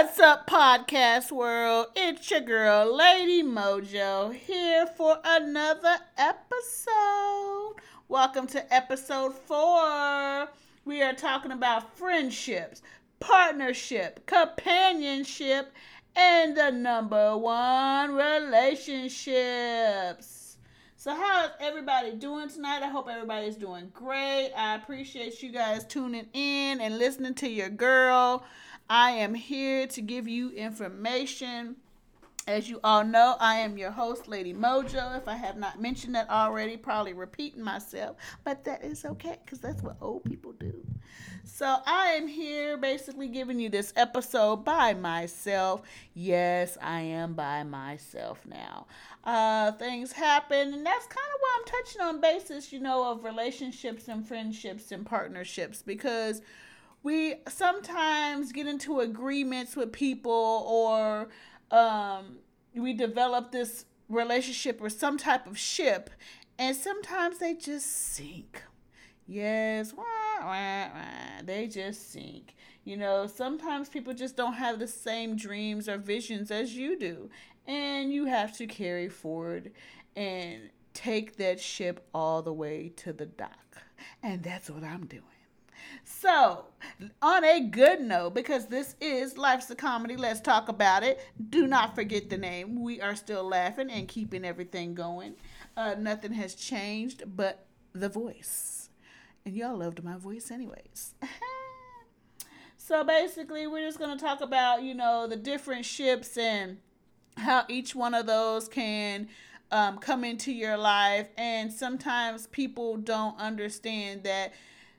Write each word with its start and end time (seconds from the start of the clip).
What's 0.00 0.20
up, 0.20 0.46
podcast 0.46 1.32
world? 1.32 1.88
It's 1.96 2.30
your 2.30 2.42
girl, 2.42 2.96
Lady 2.96 3.42
Mojo, 3.42 4.32
here 4.32 4.86
for 4.86 5.18
another 5.24 5.96
episode. 6.16 7.74
Welcome 8.06 8.46
to 8.46 8.72
episode 8.72 9.34
four. 9.34 10.46
We 10.84 11.02
are 11.02 11.14
talking 11.14 11.50
about 11.50 11.98
friendships, 11.98 12.80
partnership, 13.18 14.24
companionship, 14.26 15.72
and 16.14 16.56
the 16.56 16.70
number 16.70 17.36
one 17.36 18.14
relationships. 18.14 20.58
So, 20.96 21.12
how 21.12 21.46
is 21.46 21.50
everybody 21.58 22.12
doing 22.12 22.48
tonight? 22.48 22.84
I 22.84 22.88
hope 22.88 23.08
everybody's 23.08 23.56
doing 23.56 23.90
great. 23.92 24.52
I 24.56 24.76
appreciate 24.76 25.42
you 25.42 25.50
guys 25.50 25.84
tuning 25.84 26.28
in 26.34 26.80
and 26.80 26.98
listening 26.98 27.34
to 27.34 27.48
your 27.48 27.70
girl. 27.70 28.44
I 28.90 29.10
am 29.10 29.34
here 29.34 29.86
to 29.88 30.00
give 30.00 30.26
you 30.26 30.50
information. 30.50 31.76
As 32.46 32.70
you 32.70 32.80
all 32.82 33.04
know, 33.04 33.36
I 33.38 33.56
am 33.56 33.76
your 33.76 33.90
host, 33.90 34.26
Lady 34.26 34.54
Mojo. 34.54 35.18
If 35.18 35.28
I 35.28 35.34
have 35.34 35.58
not 35.58 35.82
mentioned 35.82 36.14
that 36.14 36.30
already, 36.30 36.78
probably 36.78 37.12
repeating 37.12 37.62
myself, 37.62 38.16
but 38.44 38.64
that 38.64 38.82
is 38.82 39.04
okay 39.04 39.36
because 39.44 39.58
that's 39.58 39.82
what 39.82 39.98
old 40.00 40.24
people 40.24 40.52
do. 40.52 40.72
So 41.44 41.80
I 41.84 42.12
am 42.12 42.26
here 42.26 42.78
basically 42.78 43.28
giving 43.28 43.60
you 43.60 43.68
this 43.68 43.92
episode 43.96 44.64
by 44.64 44.94
myself. 44.94 45.82
Yes, 46.14 46.78
I 46.80 47.00
am 47.00 47.34
by 47.34 47.64
myself 47.64 48.40
now. 48.46 48.86
Uh, 49.24 49.72
things 49.72 50.12
happen, 50.12 50.72
and 50.72 50.86
that's 50.86 51.06
kind 51.06 51.28
of 51.34 51.40
why 51.40 51.58
I'm 51.58 51.66
touching 51.66 52.00
on 52.00 52.20
basis, 52.22 52.72
you 52.72 52.80
know, 52.80 53.10
of 53.10 53.24
relationships 53.24 54.08
and 54.08 54.26
friendships 54.26 54.90
and 54.90 55.04
partnerships 55.04 55.82
because 55.82 56.40
we 57.08 57.36
sometimes 57.48 58.52
get 58.52 58.66
into 58.66 59.00
agreements 59.00 59.74
with 59.74 59.90
people 59.92 60.62
or 60.68 61.30
um, 61.70 62.36
we 62.74 62.92
develop 62.92 63.50
this 63.50 63.86
relationship 64.10 64.78
or 64.82 64.90
some 64.90 65.16
type 65.16 65.46
of 65.46 65.56
ship 65.56 66.10
and 66.58 66.76
sometimes 66.76 67.38
they 67.38 67.54
just 67.54 67.86
sink. 67.86 68.62
Yes 69.26 69.94
wah, 69.94 70.04
wah, 70.42 70.88
wah. 70.94 71.42
they 71.44 71.66
just 71.66 72.12
sink. 72.12 72.54
You 72.84 72.98
know 72.98 73.26
sometimes 73.26 73.88
people 73.88 74.12
just 74.12 74.36
don't 74.36 74.52
have 74.52 74.78
the 74.78 74.86
same 74.86 75.34
dreams 75.34 75.88
or 75.88 75.96
visions 75.96 76.50
as 76.50 76.76
you 76.76 76.98
do 76.98 77.30
and 77.66 78.12
you 78.12 78.26
have 78.26 78.54
to 78.58 78.66
carry 78.66 79.08
forward 79.08 79.72
and 80.14 80.68
take 80.92 81.36
that 81.38 81.58
ship 81.58 82.06
all 82.12 82.42
the 82.42 82.52
way 82.52 82.92
to 82.96 83.14
the 83.14 83.24
dock. 83.24 83.78
And 84.22 84.42
that's 84.42 84.68
what 84.68 84.84
i'm 84.84 85.06
doing 85.06 85.37
so, 86.04 86.64
on 87.22 87.44
a 87.44 87.60
good 87.60 88.00
note, 88.00 88.34
because 88.34 88.66
this 88.66 88.96
is 89.00 89.38
Life's 89.38 89.70
a 89.70 89.74
Comedy, 89.74 90.16
let's 90.16 90.40
talk 90.40 90.68
about 90.68 91.02
it. 91.02 91.20
Do 91.50 91.66
not 91.66 91.94
forget 91.94 92.30
the 92.30 92.38
name. 92.38 92.82
We 92.82 93.00
are 93.00 93.14
still 93.14 93.44
laughing 93.44 93.90
and 93.90 94.08
keeping 94.08 94.44
everything 94.44 94.94
going. 94.94 95.34
Uh, 95.76 95.94
nothing 95.98 96.32
has 96.32 96.54
changed 96.54 97.24
but 97.36 97.66
the 97.92 98.08
voice. 98.08 98.90
And 99.44 99.54
y'all 99.54 99.76
loved 99.76 100.02
my 100.02 100.16
voice, 100.16 100.50
anyways. 100.50 101.14
so, 102.76 103.04
basically, 103.04 103.66
we're 103.66 103.86
just 103.86 103.98
going 103.98 104.16
to 104.16 104.24
talk 104.24 104.40
about, 104.40 104.82
you 104.82 104.94
know, 104.94 105.26
the 105.26 105.36
different 105.36 105.84
ships 105.84 106.36
and 106.36 106.78
how 107.36 107.64
each 107.68 107.94
one 107.94 108.14
of 108.14 108.26
those 108.26 108.68
can 108.68 109.28
um, 109.70 109.98
come 109.98 110.24
into 110.24 110.52
your 110.52 110.76
life. 110.76 111.28
And 111.36 111.72
sometimes 111.72 112.46
people 112.48 112.96
don't 112.96 113.38
understand 113.38 114.24
that 114.24 114.52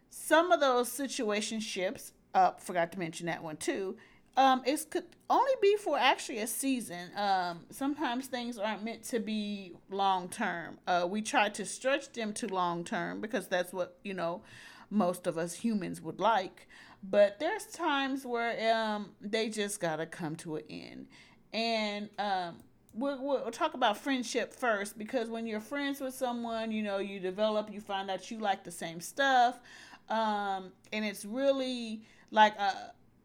some 0.10 0.52
of 0.52 0.60
those 0.60 0.90
situationships, 0.90 2.12
uh, 2.34 2.52
forgot 2.52 2.92
to 2.92 3.00
mention 3.00 3.28
that 3.28 3.44
one 3.44 3.58
too. 3.58 3.98
Um, 4.38 4.62
it 4.66 4.86
could 4.90 5.06
only 5.30 5.52
be 5.62 5.76
for 5.76 5.98
actually 5.98 6.40
a 6.40 6.48
season. 6.48 7.10
Um, 7.16 7.62
sometimes 7.72 8.28
things 8.28 8.58
aren't 8.58 8.84
meant 8.84 9.04
to 9.06 9.20
be 9.20 9.74
long 9.90 10.30
term. 10.30 10.80
Uh, 10.88 11.08
we 11.10 11.22
try 11.22 11.50
to 11.50 11.66
stretch 11.66 12.14
them 12.14 12.34
to 12.34 12.48
long 12.48 12.84
term 12.84 13.22
because 13.22 13.48
that's 13.48 13.74
what 13.74 13.98
you 14.04 14.14
know 14.14 14.42
most 14.90 15.28
of 15.28 15.38
us 15.38 15.56
humans 15.56 16.02
would 16.02 16.20
like. 16.20 16.68
But 17.04 17.40
there's 17.40 17.66
times 17.66 18.26
where 18.26 18.74
um, 18.74 19.12
they 19.20 19.50
just 19.50 19.80
gotta 19.80 20.06
come 20.06 20.36
to 20.38 20.58
an 20.58 20.64
end, 20.70 21.08
and 21.54 22.10
um, 22.18 22.58
we'll, 22.94 23.22
we'll 23.22 23.52
talk 23.52 23.74
about 23.74 23.98
friendship 23.98 24.54
first 24.54 24.98
because 24.98 25.30
when 25.30 25.48
you're 25.48 25.60
friends 25.60 26.00
with 26.00 26.14
someone, 26.14 26.72
you 26.72 26.84
know, 26.84 27.00
you 27.00 27.20
develop, 27.20 27.72
you 27.72 27.82
find 27.82 28.10
out 28.10 28.30
you 28.32 28.40
like 28.40 28.64
the 28.64 28.72
same 28.72 29.02
stuff 29.02 29.60
um, 30.10 30.72
and 30.92 31.06
it's 31.06 31.26
really 31.26 32.02
like 32.32 32.56
a 32.56 32.62
uh, 32.62 32.74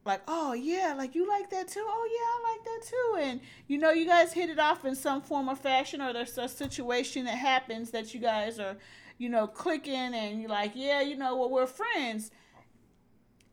like 0.04 0.20
oh 0.28 0.52
yeah 0.52 0.94
like 0.96 1.14
you 1.14 1.26
like 1.26 1.48
that 1.50 1.68
too? 1.68 1.84
Oh 1.86 2.08
yeah 2.10 2.50
i 2.50 2.52
like 2.52 2.64
that 2.64 2.88
too. 2.88 3.30
And 3.30 3.40
you 3.68 3.78
know 3.78 3.90
you 3.90 4.06
guys 4.06 4.32
hit 4.32 4.50
it 4.50 4.58
off 4.58 4.84
in 4.84 4.94
some 4.94 5.22
form 5.22 5.48
or 5.48 5.56
fashion 5.56 6.02
or 6.02 6.12
there's 6.12 6.36
a 6.36 6.48
situation 6.48 7.24
that 7.24 7.38
happens 7.38 7.90
that 7.92 8.12
you 8.12 8.20
guys 8.20 8.58
are 8.58 8.76
you 9.16 9.28
know 9.28 9.46
clicking 9.46 9.94
and 9.94 10.40
you're 10.40 10.50
like 10.50 10.72
yeah 10.74 11.00
you 11.00 11.16
know 11.16 11.36
well 11.36 11.50
we're 11.50 11.66
friends. 11.66 12.30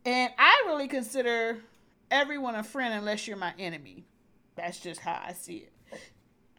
And 0.04 0.34
i 0.38 0.64
really 0.66 0.88
consider 0.88 1.60
everyone 2.10 2.56
a 2.56 2.64
friend 2.64 2.94
unless 2.94 3.28
you're 3.28 3.38
my 3.38 3.54
enemy. 3.58 4.06
That's 4.56 4.80
just 4.80 5.00
how 5.00 5.22
i 5.26 5.34
see 5.34 5.68
it. 5.68 5.74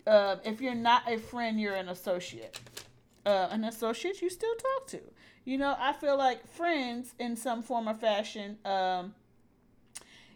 Uh, 0.06 0.36
if 0.44 0.60
you're 0.60 0.74
not 0.74 1.02
a 1.06 1.18
friend 1.18 1.60
you're 1.60 1.76
an 1.76 1.88
associate. 1.88 2.58
Uh, 3.24 3.48
an 3.50 3.62
associate 3.64 4.20
you 4.20 4.28
still 4.28 4.54
talk 4.54 4.86
to 4.88 5.00
you 5.44 5.58
know, 5.58 5.74
I 5.78 5.92
feel 5.92 6.16
like 6.16 6.46
friends 6.46 7.14
in 7.18 7.36
some 7.36 7.62
form 7.62 7.88
or 7.88 7.94
fashion, 7.94 8.58
um, 8.64 9.14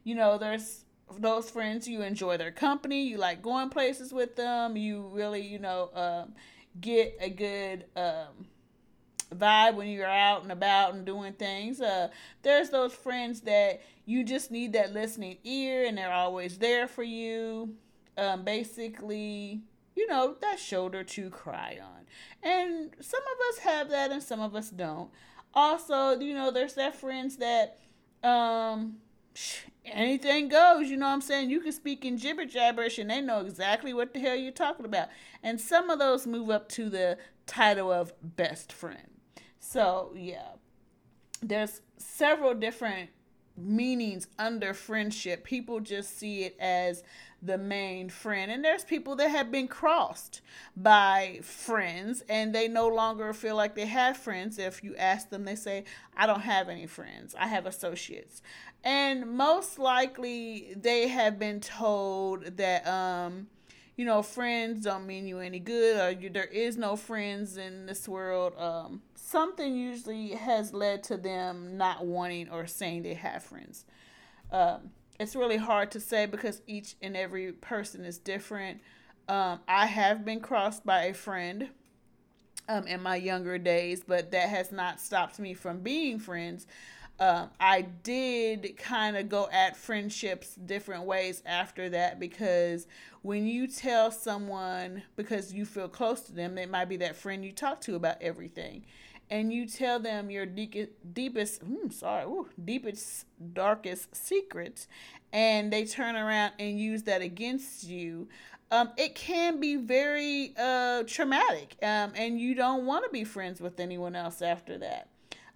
you 0.04 0.14
know, 0.14 0.38
there's 0.38 0.84
those 1.18 1.50
friends 1.50 1.86
you 1.86 2.02
enjoy 2.02 2.36
their 2.36 2.50
company, 2.50 3.06
you 3.06 3.16
like 3.16 3.42
going 3.42 3.70
places 3.70 4.12
with 4.12 4.36
them, 4.36 4.76
you 4.76 5.08
really, 5.12 5.40
you 5.40 5.58
know, 5.58 5.90
um, 5.94 6.32
get 6.80 7.16
a 7.20 7.30
good 7.30 7.84
um, 7.96 8.46
vibe 9.34 9.74
when 9.76 9.88
you're 9.88 10.06
out 10.06 10.42
and 10.42 10.52
about 10.52 10.94
and 10.94 11.04
doing 11.04 11.32
things. 11.32 11.80
Uh, 11.80 12.08
there's 12.42 12.70
those 12.70 12.92
friends 12.92 13.42
that 13.42 13.80
you 14.04 14.24
just 14.24 14.50
need 14.50 14.72
that 14.72 14.92
listening 14.92 15.38
ear 15.44 15.86
and 15.86 15.96
they're 15.96 16.12
always 16.12 16.58
there 16.58 16.88
for 16.88 17.02
you. 17.02 17.74
Um, 18.18 18.44
basically, 18.44 19.62
you 19.96 20.06
know, 20.06 20.36
that 20.40 20.60
shoulder 20.60 21.02
to 21.02 21.30
cry 21.30 21.78
on. 21.82 22.04
And 22.42 22.94
some 23.00 23.22
of 23.22 23.54
us 23.54 23.58
have 23.58 23.88
that 23.90 24.12
and 24.12 24.22
some 24.22 24.40
of 24.40 24.54
us 24.54 24.70
don't. 24.70 25.10
Also, 25.54 26.20
you 26.20 26.34
know, 26.34 26.50
there's 26.50 26.74
that 26.74 26.94
friends 26.94 27.38
that 27.38 27.78
um 28.22 28.96
anything 29.84 30.48
goes, 30.48 30.88
you 30.88 30.96
know 30.96 31.06
what 31.06 31.12
I'm 31.12 31.20
saying? 31.20 31.50
You 31.50 31.60
can 31.60 31.72
speak 31.72 32.04
in 32.04 32.16
gibber 32.16 32.44
jabberish 32.44 32.98
and 32.98 33.10
they 33.10 33.20
know 33.20 33.40
exactly 33.40 33.94
what 33.94 34.12
the 34.12 34.20
hell 34.20 34.36
you're 34.36 34.52
talking 34.52 34.84
about. 34.84 35.08
And 35.42 35.60
some 35.60 35.90
of 35.90 35.98
those 35.98 36.26
move 36.26 36.50
up 36.50 36.68
to 36.70 36.88
the 36.88 37.18
title 37.46 37.92
of 37.92 38.12
best 38.22 38.72
friend. 38.72 39.10
So, 39.58 40.12
yeah. 40.14 40.52
There's 41.42 41.82
several 41.98 42.54
different 42.54 43.10
meanings 43.56 44.26
under 44.38 44.74
friendship. 44.74 45.44
People 45.44 45.80
just 45.80 46.18
see 46.18 46.44
it 46.44 46.56
as 46.58 47.02
the 47.42 47.58
main 47.58 48.08
friend. 48.08 48.50
And 48.50 48.64
there's 48.64 48.84
people 48.84 49.16
that 49.16 49.30
have 49.30 49.50
been 49.50 49.68
crossed 49.68 50.40
by 50.76 51.40
friends 51.42 52.22
and 52.28 52.54
they 52.54 52.68
no 52.68 52.88
longer 52.88 53.32
feel 53.32 53.56
like 53.56 53.74
they 53.74 53.86
have 53.86 54.16
friends. 54.16 54.58
If 54.58 54.82
you 54.82 54.96
ask 54.96 55.28
them, 55.30 55.44
they 55.44 55.56
say, 55.56 55.84
I 56.16 56.26
don't 56.26 56.40
have 56.40 56.68
any 56.68 56.86
friends, 56.86 57.34
I 57.38 57.46
have 57.46 57.66
associates. 57.66 58.42
And 58.84 59.26
most 59.36 59.78
likely 59.78 60.74
they 60.76 61.08
have 61.08 61.38
been 61.38 61.60
told 61.60 62.56
that, 62.56 62.86
um, 62.86 63.48
you 63.96 64.04
know, 64.04 64.22
friends 64.22 64.84
don't 64.84 65.06
mean 65.06 65.26
you 65.26 65.38
any 65.38 65.58
good, 65.58 65.98
or 65.98 66.10
you, 66.10 66.28
there 66.28 66.44
is 66.44 66.76
no 66.76 66.96
friends 66.96 67.56
in 67.56 67.86
this 67.86 68.06
world. 68.06 68.52
Um, 68.58 69.02
something 69.14 69.74
usually 69.74 70.30
has 70.30 70.74
led 70.74 71.02
to 71.04 71.16
them 71.16 71.78
not 71.78 72.04
wanting 72.04 72.50
or 72.50 72.66
saying 72.66 73.02
they 73.02 73.14
have 73.14 73.42
friends. 73.42 73.86
Um, 74.52 74.90
it's 75.18 75.34
really 75.34 75.56
hard 75.56 75.90
to 75.92 76.00
say 76.00 76.26
because 76.26 76.60
each 76.66 76.94
and 77.00 77.16
every 77.16 77.52
person 77.52 78.04
is 78.04 78.18
different. 78.18 78.80
Um, 79.28 79.60
I 79.66 79.86
have 79.86 80.24
been 80.24 80.40
crossed 80.40 80.84
by 80.84 81.04
a 81.04 81.14
friend 81.14 81.70
um, 82.68 82.86
in 82.86 83.02
my 83.02 83.16
younger 83.16 83.56
days, 83.56 84.04
but 84.06 84.30
that 84.32 84.50
has 84.50 84.72
not 84.72 85.00
stopped 85.00 85.38
me 85.38 85.54
from 85.54 85.80
being 85.80 86.18
friends. 86.18 86.66
Um, 87.18 87.50
I 87.58 87.82
did 87.82 88.76
kind 88.76 89.16
of 89.16 89.28
go 89.28 89.48
at 89.50 89.76
friendships 89.76 90.54
different 90.54 91.04
ways 91.04 91.42
after 91.46 91.88
that 91.90 92.20
because 92.20 92.86
when 93.22 93.46
you 93.46 93.66
tell 93.66 94.10
someone 94.10 95.02
because 95.16 95.52
you 95.52 95.64
feel 95.64 95.88
close 95.88 96.20
to 96.22 96.32
them, 96.32 96.58
it 96.58 96.70
might 96.70 96.90
be 96.90 96.98
that 96.98 97.16
friend 97.16 97.44
you 97.44 97.52
talk 97.52 97.80
to 97.82 97.94
about 97.94 98.20
everything 98.20 98.84
and 99.30 99.52
you 99.52 99.66
tell 99.66 99.98
them 99.98 100.30
your 100.30 100.46
deepest, 100.46 100.90
deepest 101.12 101.64
mm, 101.64 101.92
sorry, 101.92 102.24
ooh, 102.24 102.48
deepest, 102.64 103.26
darkest 103.52 104.14
secrets, 104.14 104.86
and 105.32 105.72
they 105.72 105.84
turn 105.84 106.16
around 106.16 106.52
and 106.58 106.78
use 106.78 107.02
that 107.04 107.22
against 107.22 107.84
you, 107.84 108.28
um, 108.70 108.90
it 108.96 109.14
can 109.14 109.60
be 109.60 109.76
very 109.76 110.54
uh, 110.56 111.02
traumatic, 111.04 111.76
um, 111.82 112.12
and 112.14 112.40
you 112.40 112.54
don't 112.54 112.86
want 112.86 113.04
to 113.04 113.10
be 113.10 113.24
friends 113.24 113.60
with 113.60 113.80
anyone 113.80 114.14
else 114.16 114.42
after 114.42 114.78
that. 114.78 115.08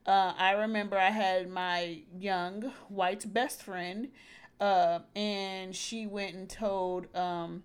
Uh, 0.07 0.33
I 0.37 0.53
remember 0.53 0.99
I 0.99 1.11
had 1.11 1.49
my 1.51 2.03
young 2.19 2.73
white 2.89 3.33
best 3.33 3.63
friend. 3.63 4.09
uh, 4.61 5.01
and 5.17 5.75
she 5.75 6.07
went 6.07 6.35
and 6.37 6.49
told. 6.49 7.15
Um, 7.17 7.65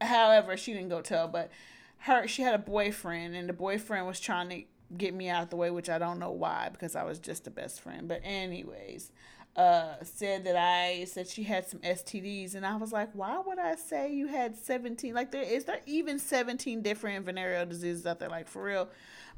however, 0.00 0.56
she 0.56 0.72
didn't 0.72 0.88
go 0.88 1.00
tell, 1.00 1.28
but 1.28 1.50
her 1.98 2.26
she 2.26 2.42
had 2.42 2.54
a 2.54 2.58
boyfriend, 2.58 3.34
and 3.34 3.48
the 3.48 3.52
boyfriend 3.52 4.06
was 4.06 4.20
trying 4.20 4.48
to 4.50 4.62
get 4.96 5.14
me 5.14 5.28
out 5.28 5.50
the 5.50 5.56
way, 5.56 5.70
which 5.70 5.88
I 5.88 5.98
don't 5.98 6.18
know 6.18 6.30
why 6.32 6.68
because 6.72 6.96
I 6.96 7.04
was 7.04 7.18
just 7.18 7.44
the 7.44 7.50
best 7.50 7.80
friend. 7.80 8.08
But 8.08 8.20
anyways, 8.24 9.12
uh, 9.56 9.94
said 10.02 10.44
that 10.44 10.56
I 10.56 11.04
said 11.04 11.28
she 11.28 11.42
had 11.42 11.68
some 11.68 11.80
STDs, 11.80 12.54
and 12.54 12.64
I 12.64 12.76
was 12.76 12.92
like, 12.92 13.10
why 13.12 13.40
would 13.44 13.58
I 13.58 13.74
say 13.74 14.12
you 14.12 14.26
had 14.26 14.56
seventeen? 14.56 15.14
Like 15.14 15.32
there 15.32 15.42
is 15.42 15.64
there 15.64 15.80
even 15.86 16.18
seventeen 16.18 16.82
different 16.82 17.26
venereal 17.26 17.66
diseases 17.66 18.06
out 18.06 18.20
there? 18.20 18.28
Like 18.28 18.48
for 18.48 18.62
real. 18.62 18.88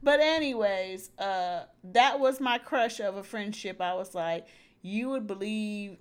But 0.02 0.20
anyways, 0.20 1.10
uh, 1.18 1.64
that 1.84 2.18
was 2.18 2.40
my 2.40 2.58
crush 2.58 3.00
of 3.00 3.16
a 3.16 3.22
friendship. 3.22 3.80
I 3.80 3.94
was 3.94 4.14
like, 4.14 4.46
you 4.82 5.08
would 5.10 5.26
believe 5.26 5.96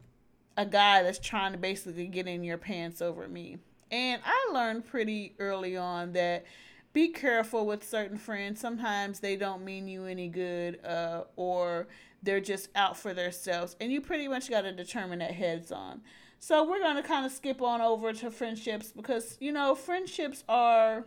a 0.58 0.66
guy 0.66 1.04
that's 1.04 1.20
trying 1.20 1.52
to 1.54 1.58
basically 1.58 2.08
get 2.08 2.28
in 2.28 2.44
your 2.44 2.58
pants 2.58 3.02
over 3.02 3.28
me. 3.28 3.58
And 3.92 4.22
I 4.26 4.54
learned 4.54 4.86
pretty 4.86 5.36
early 5.40 5.78
on 5.78 6.14
that 6.14 6.46
be 6.94 7.10
careful 7.10 7.66
with 7.66 7.88
certain 7.88 8.18
friends. 8.18 8.60
Sometimes 8.60 9.20
they 9.20 9.36
don't 9.36 9.64
mean 9.64 9.88
you 9.88 10.06
any 10.06 10.28
good, 10.28 10.84
uh, 10.86 11.24
or 11.36 11.88
they're 12.24 12.40
just 12.40 12.70
out 12.76 12.98
for 12.98 13.14
themselves. 13.14 13.76
And 13.80 13.92
you 13.92 14.02
pretty 14.02 14.28
much 14.28 14.50
got 14.50 14.62
to 14.62 14.72
determine 14.72 15.20
that 15.20 15.32
heads 15.32 15.72
on. 15.72 16.02
So 16.40 16.68
we're 16.68 16.80
going 16.80 16.96
to 16.96 17.04
kind 17.04 17.26
of 17.26 17.32
skip 17.32 17.62
on 17.62 17.82
over 17.82 18.14
to 18.14 18.32
friendships 18.32 18.92
because, 18.92 19.38
you 19.40 19.52
know, 19.52 19.76
friendships 19.76 20.44
are 20.50 21.06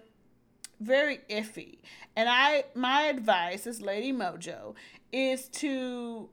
very 0.81 1.21
iffy. 1.29 1.79
And 2.17 2.29
I 2.29 2.65
my 2.75 3.03
advice 3.03 3.67
as 3.67 3.81
Lady 3.81 4.13
Mojo 4.13 4.75
is 5.13 5.49
to 5.49 6.29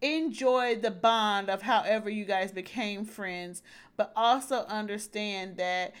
enjoy 0.00 0.76
the 0.76 0.90
bond 0.90 1.50
of 1.50 1.62
however 1.62 2.08
you 2.08 2.24
guys 2.24 2.52
became 2.52 3.04
friends, 3.04 3.62
but 3.96 4.12
also 4.14 4.64
understand 4.66 5.56
that 5.56 5.92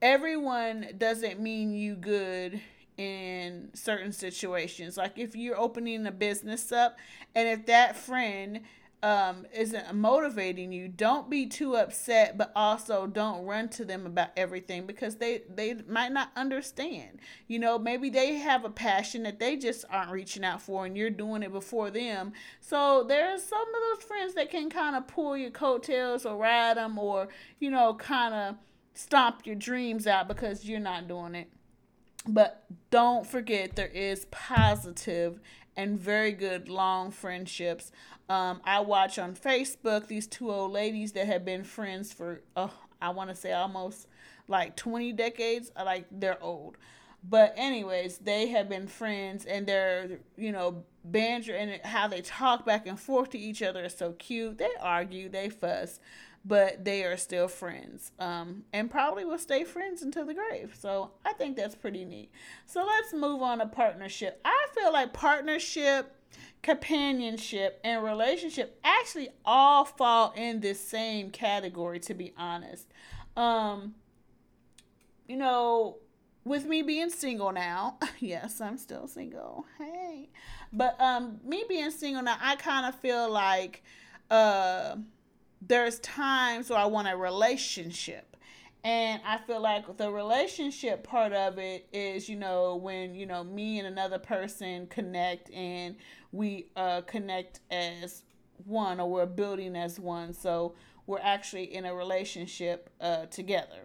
everyone 0.00 0.88
doesn't 0.98 1.40
mean 1.40 1.74
you 1.74 1.96
good 1.96 2.60
in 2.98 3.70
certain 3.74 4.12
situations. 4.12 4.96
Like 4.96 5.18
if 5.18 5.34
you're 5.34 5.58
opening 5.58 6.06
a 6.06 6.12
business 6.12 6.72
up 6.72 6.98
and 7.34 7.48
if 7.48 7.66
that 7.66 7.96
friend 7.96 8.60
um, 9.02 9.46
isn't 9.52 9.94
motivating 9.94 10.70
you, 10.70 10.86
don't 10.86 11.28
be 11.28 11.46
too 11.46 11.74
upset, 11.74 12.38
but 12.38 12.52
also 12.54 13.06
don't 13.08 13.44
run 13.44 13.68
to 13.70 13.84
them 13.84 14.06
about 14.06 14.28
everything 14.36 14.86
because 14.86 15.16
they 15.16 15.42
they 15.52 15.74
might 15.88 16.12
not 16.12 16.30
understand. 16.36 17.18
You 17.48 17.58
know, 17.58 17.80
maybe 17.80 18.10
they 18.10 18.34
have 18.34 18.64
a 18.64 18.70
passion 18.70 19.24
that 19.24 19.40
they 19.40 19.56
just 19.56 19.84
aren't 19.90 20.12
reaching 20.12 20.44
out 20.44 20.62
for, 20.62 20.86
and 20.86 20.96
you're 20.96 21.10
doing 21.10 21.42
it 21.42 21.52
before 21.52 21.90
them. 21.90 22.32
So 22.60 23.02
there's 23.02 23.42
some 23.42 23.60
of 23.60 23.98
those 23.98 24.04
friends 24.06 24.34
that 24.34 24.50
can 24.50 24.70
kind 24.70 24.94
of 24.94 25.08
pull 25.08 25.36
your 25.36 25.50
coattails 25.50 26.24
or 26.24 26.36
ride 26.36 26.76
them, 26.76 26.96
or 26.96 27.26
you 27.58 27.72
know, 27.72 27.94
kind 27.94 28.34
of 28.34 28.54
stomp 28.94 29.44
your 29.44 29.56
dreams 29.56 30.06
out 30.06 30.28
because 30.28 30.64
you're 30.64 30.78
not 30.78 31.08
doing 31.08 31.34
it. 31.34 31.50
But 32.26 32.64
don't 32.90 33.26
forget 33.26 33.74
there 33.74 33.88
is 33.88 34.26
positive 34.30 35.40
and 35.76 35.98
very 35.98 36.32
good 36.32 36.68
long 36.68 37.10
friendships. 37.10 37.90
Um, 38.28 38.60
I 38.64 38.80
watch 38.80 39.18
on 39.18 39.34
Facebook 39.34 40.06
these 40.06 40.26
two 40.26 40.50
old 40.50 40.72
ladies 40.72 41.12
that 41.12 41.26
have 41.26 41.44
been 41.44 41.64
friends 41.64 42.12
for, 42.12 42.42
uh, 42.54 42.68
I 43.00 43.10
want 43.10 43.30
to 43.30 43.36
say 43.36 43.52
almost 43.52 44.06
like 44.46 44.76
20 44.76 45.12
decades. 45.12 45.72
Like 45.76 46.06
they're 46.10 46.42
old. 46.42 46.76
But, 47.24 47.54
anyways, 47.56 48.18
they 48.18 48.48
have 48.48 48.68
been 48.68 48.88
friends 48.88 49.44
and 49.44 49.64
they're, 49.64 50.18
you 50.36 50.50
know, 50.50 50.82
banter 51.04 51.54
and 51.54 51.80
how 51.84 52.08
they 52.08 52.20
talk 52.20 52.66
back 52.66 52.86
and 52.86 52.98
forth 52.98 53.30
to 53.30 53.38
each 53.38 53.62
other 53.62 53.84
is 53.84 53.96
so 53.96 54.12
cute. 54.12 54.58
They 54.58 54.70
argue, 54.80 55.28
they 55.28 55.48
fuss 55.48 56.00
but 56.44 56.84
they 56.84 57.04
are 57.04 57.16
still 57.16 57.46
friends 57.48 58.10
um, 58.18 58.64
and 58.72 58.90
probably 58.90 59.24
will 59.24 59.38
stay 59.38 59.64
friends 59.64 60.02
until 60.02 60.26
the 60.26 60.34
grave. 60.34 60.74
So 60.78 61.12
I 61.24 61.32
think 61.34 61.56
that's 61.56 61.74
pretty 61.74 62.04
neat. 62.04 62.30
So 62.66 62.84
let's 62.84 63.12
move 63.12 63.42
on 63.42 63.58
to 63.58 63.66
partnership. 63.66 64.40
I 64.44 64.66
feel 64.74 64.92
like 64.92 65.12
partnership, 65.12 66.16
companionship, 66.62 67.80
and 67.84 68.02
relationship 68.02 68.78
actually 68.82 69.28
all 69.44 69.84
fall 69.84 70.32
in 70.36 70.60
this 70.60 70.80
same 70.80 71.30
category, 71.30 72.00
to 72.00 72.14
be 72.14 72.32
honest. 72.36 72.88
Um, 73.36 73.94
you 75.28 75.36
know, 75.36 75.98
with 76.44 76.66
me 76.66 76.82
being 76.82 77.10
single 77.10 77.52
now, 77.52 77.98
yes, 78.18 78.60
I'm 78.60 78.76
still 78.78 79.06
single. 79.06 79.64
Hey. 79.78 80.30
But 80.72 81.00
um 81.00 81.40
me 81.44 81.64
being 81.68 81.90
single 81.90 82.22
now, 82.22 82.36
I 82.40 82.56
kind 82.56 82.86
of 82.86 82.94
feel 82.96 83.30
like 83.30 83.82
uh 84.30 84.96
there's 85.66 85.98
times 86.00 86.70
where 86.70 86.78
I 86.78 86.86
want 86.86 87.08
a 87.08 87.16
relationship. 87.16 88.36
And 88.84 89.22
I 89.24 89.38
feel 89.38 89.60
like 89.60 89.96
the 89.96 90.10
relationship 90.10 91.04
part 91.04 91.32
of 91.32 91.58
it 91.58 91.86
is, 91.92 92.28
you 92.28 92.34
know, 92.34 92.74
when, 92.76 93.14
you 93.14 93.26
know, 93.26 93.44
me 93.44 93.78
and 93.78 93.86
another 93.86 94.18
person 94.18 94.88
connect 94.88 95.50
and 95.52 95.94
we 96.32 96.66
uh, 96.74 97.02
connect 97.02 97.60
as 97.70 98.24
one 98.64 98.98
or 98.98 99.08
we're 99.08 99.26
building 99.26 99.76
as 99.76 100.00
one. 100.00 100.32
So 100.32 100.74
we're 101.06 101.20
actually 101.20 101.72
in 101.74 101.84
a 101.84 101.94
relationship 101.94 102.90
uh, 103.00 103.26
together. 103.26 103.84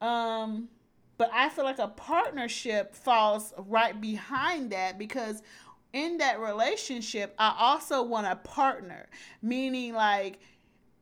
Um, 0.00 0.68
but 1.16 1.30
I 1.32 1.48
feel 1.48 1.64
like 1.64 1.78
a 1.78 1.88
partnership 1.88 2.96
falls 2.96 3.54
right 3.56 4.00
behind 4.00 4.70
that 4.70 4.98
because 4.98 5.42
in 5.92 6.18
that 6.18 6.40
relationship, 6.40 7.34
I 7.38 7.54
also 7.58 8.02
want 8.02 8.26
a 8.26 8.36
partner, 8.36 9.08
meaning 9.42 9.92
like 9.92 10.40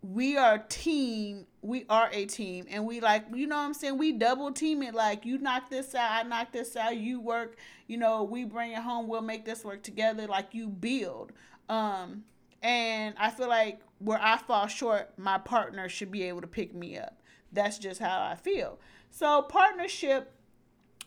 we 0.03 0.37
are 0.37 0.55
a 0.55 0.65
team 0.69 1.47
we 1.61 1.85
are 1.89 2.09
a 2.13 2.25
team 2.25 2.67
and 2.71 2.87
we 2.87 3.01
like 3.01 3.25
you 3.35 3.47
know 3.47 3.57
what 3.57 3.63
i'm 3.63 3.75
saying? 3.75 3.99
We 3.99 4.13
double 4.13 4.53
team 4.53 4.83
it. 4.83 4.95
Like 4.95 5.27
you 5.27 5.39
knock 5.39 5.71
this 5.71 5.95
out 5.95 6.11
i 6.13 6.23
knock 6.23 6.53
this 6.53 6.77
out 6.77 6.97
you 6.97 7.21
work 7.21 7.57
you 7.89 7.97
know 7.97 8.23
we 8.23 8.45
bring 8.45 8.73
it 8.73 8.79
home 8.79 9.09
we'll 9.09 9.23
make 9.23 9.45
this 9.45 9.65
work 9.65 9.83
together 9.83 10.27
like 10.27 10.55
you 10.55 10.69
build. 10.69 11.33
Um 11.69 12.25
and 12.63 13.15
i 13.19 13.31
feel 13.31 13.49
like 13.49 13.81
where 13.99 14.21
i 14.21 14.37
fall 14.37 14.67
short 14.67 15.13
my 15.17 15.39
partner 15.39 15.89
should 15.89 16.11
be 16.11 16.23
able 16.25 16.41
to 16.41 16.47
pick 16.47 16.75
me 16.75 16.97
up. 16.97 17.21
That's 17.53 17.79
just 17.79 18.01
how 18.01 18.23
i 18.23 18.37
feel. 18.37 18.79
So 19.11 19.43
partnership 19.43 20.33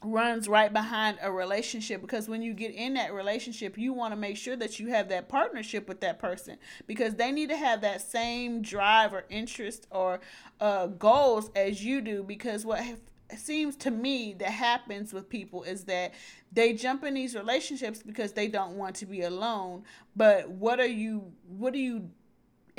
runs 0.03 0.47
right 0.47 0.73
behind 0.73 1.17
a 1.21 1.31
relationship 1.31 2.01
because 2.01 2.27
when 2.27 2.41
you 2.41 2.53
get 2.53 2.73
in 2.73 2.95
that 2.95 3.13
relationship 3.13 3.77
you 3.77 3.93
want 3.93 4.11
to 4.11 4.15
make 4.15 4.35
sure 4.35 4.55
that 4.55 4.79
you 4.79 4.87
have 4.87 5.09
that 5.09 5.29
partnership 5.29 5.87
with 5.87 6.01
that 6.01 6.17
person 6.17 6.57
because 6.87 7.15
they 7.15 7.31
need 7.31 7.49
to 7.49 7.55
have 7.55 7.81
that 7.81 8.01
same 8.01 8.61
drive 8.61 9.13
or 9.13 9.25
interest 9.29 9.85
or 9.91 10.19
uh, 10.59 10.87
goals 10.87 11.51
as 11.55 11.83
you 11.83 12.01
do 12.01 12.23
because 12.23 12.65
what 12.65 12.81
seems 13.37 13.75
to 13.75 13.91
me 13.91 14.33
that 14.33 14.49
happens 14.49 15.13
with 15.13 15.29
people 15.29 15.63
is 15.63 15.85
that 15.85 16.13
they 16.51 16.73
jump 16.73 17.03
in 17.03 17.13
these 17.13 17.35
relationships 17.35 18.01
because 18.03 18.33
they 18.33 18.47
don't 18.47 18.73
want 18.73 18.95
to 18.95 19.05
be 19.05 19.21
alone 19.21 19.83
but 20.15 20.49
what 20.49 20.79
are 20.79 20.85
you 20.85 21.31
what 21.47 21.73
are 21.73 21.77
you 21.77 22.09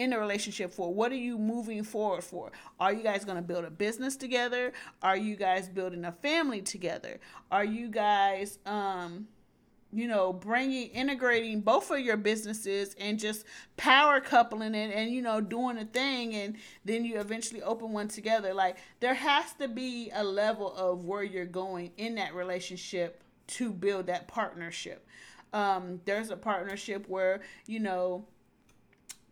in 0.03 0.13
a 0.13 0.19
relationship 0.19 0.73
for? 0.73 0.93
What 0.93 1.13
are 1.13 1.17
you 1.17 1.39
moving 1.39 1.85
forward 1.85 2.25
for? 2.25 2.51
Are 2.81 2.93
you 2.93 3.03
guys 3.03 3.25
going 3.25 3.37
to 3.37 3.43
build 3.43 3.65
a 3.65 3.71
business 3.71 4.17
together? 4.17 4.73
Are 5.03 5.17
you 5.17 5.37
guys 5.37 5.69
building 5.69 6.05
a 6.05 6.13
family 6.13 6.61
together? 6.61 7.21
Are 7.51 7.65
you 7.65 7.89
guys 7.89 8.59
um 8.67 9.29
you 9.95 10.09
know, 10.09 10.33
bringing, 10.33 10.89
integrating 10.89 11.61
both 11.61 11.91
of 11.91 12.01
your 12.01 12.17
businesses 12.17 12.97
and 12.99 13.19
just 13.19 13.45
power 13.77 14.21
coupling 14.21 14.75
it 14.75 14.91
and, 14.95 15.11
you 15.11 15.21
know, 15.21 15.39
doing 15.39 15.77
a 15.77 15.85
thing 15.85 16.35
and 16.35 16.57
then 16.87 17.05
you 17.05 17.21
eventually 17.21 17.63
open 17.63 17.93
one 17.93 18.09
together. 18.09 18.55
Like, 18.55 18.79
there 19.01 19.13
has 19.13 19.53
to 19.61 19.69
be 19.69 20.11
a 20.15 20.25
level 20.25 20.75
of 20.75 21.05
where 21.05 21.23
you're 21.23 21.45
going 21.45 21.93
in 21.99 22.15
that 22.15 22.35
relationship 22.35 23.23
to 23.49 23.71
build 23.71 24.07
that 24.07 24.29
partnership. 24.29 25.07
Um, 25.53 26.01
there's 26.07 26.31
a 26.31 26.39
partnership 26.39 27.07
where, 27.07 27.43
you 27.67 27.79
know, 27.79 28.25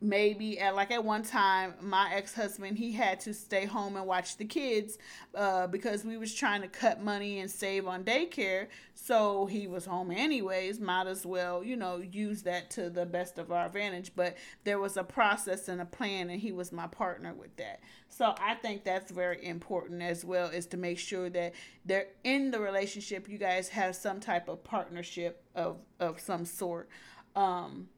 maybe 0.00 0.58
at 0.58 0.74
like 0.74 0.90
at 0.90 1.04
one 1.04 1.22
time 1.22 1.74
my 1.80 2.10
ex-husband 2.14 2.78
he 2.78 2.92
had 2.92 3.20
to 3.20 3.34
stay 3.34 3.66
home 3.66 3.96
and 3.96 4.06
watch 4.06 4.38
the 4.38 4.44
kids 4.44 4.96
uh, 5.34 5.66
because 5.66 6.04
we 6.04 6.16
was 6.16 6.34
trying 6.34 6.62
to 6.62 6.68
cut 6.68 7.02
money 7.02 7.40
and 7.40 7.50
save 7.50 7.86
on 7.86 8.02
daycare. 8.02 8.68
So 8.94 9.46
he 9.46 9.66
was 9.66 9.84
home 9.84 10.10
anyways 10.10 10.80
might 10.80 11.06
as 11.06 11.26
well 11.26 11.62
you 11.62 11.76
know 11.76 11.98
use 11.98 12.42
that 12.42 12.70
to 12.70 12.88
the 12.88 13.04
best 13.04 13.38
of 13.38 13.52
our 13.52 13.66
advantage. 13.66 14.12
But 14.16 14.36
there 14.64 14.78
was 14.78 14.96
a 14.96 15.04
process 15.04 15.68
and 15.68 15.80
a 15.80 15.86
plan 15.86 16.30
and 16.30 16.40
he 16.40 16.52
was 16.52 16.72
my 16.72 16.86
partner 16.86 17.34
with 17.34 17.54
that. 17.56 17.80
So 18.08 18.34
i 18.40 18.54
think 18.54 18.84
that's 18.84 19.10
very 19.10 19.44
important 19.44 20.02
as 20.02 20.24
well 20.24 20.48
is 20.48 20.66
to 20.66 20.76
make 20.76 20.98
sure 20.98 21.28
that 21.30 21.52
they're 21.84 22.08
in 22.24 22.50
the 22.50 22.60
relationship 22.60 23.28
you 23.28 23.38
guys 23.38 23.68
have 23.68 23.94
some 23.94 24.20
type 24.20 24.48
of 24.48 24.64
partnership 24.64 25.44
of 25.54 25.78
of 25.98 26.20
some 26.20 26.46
sort. 26.46 26.88
Um 27.36 27.88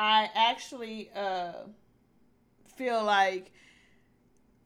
I 0.00 0.30
actually 0.34 1.10
uh, 1.14 1.52
feel 2.74 3.04
like 3.04 3.52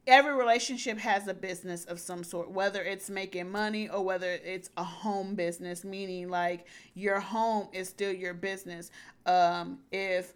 every 0.06 0.32
relationship 0.32 0.96
has 0.98 1.26
a 1.26 1.34
business 1.34 1.84
of 1.86 1.98
some 1.98 2.22
sort, 2.22 2.52
whether 2.52 2.80
it's 2.80 3.10
making 3.10 3.50
money 3.50 3.88
or 3.88 4.04
whether 4.04 4.30
it's 4.30 4.70
a 4.76 4.84
home 4.84 5.34
business, 5.34 5.82
meaning 5.82 6.28
like 6.28 6.68
your 6.94 7.18
home 7.18 7.66
is 7.72 7.88
still 7.88 8.12
your 8.12 8.32
business. 8.32 8.92
Um, 9.26 9.80
if 9.90 10.34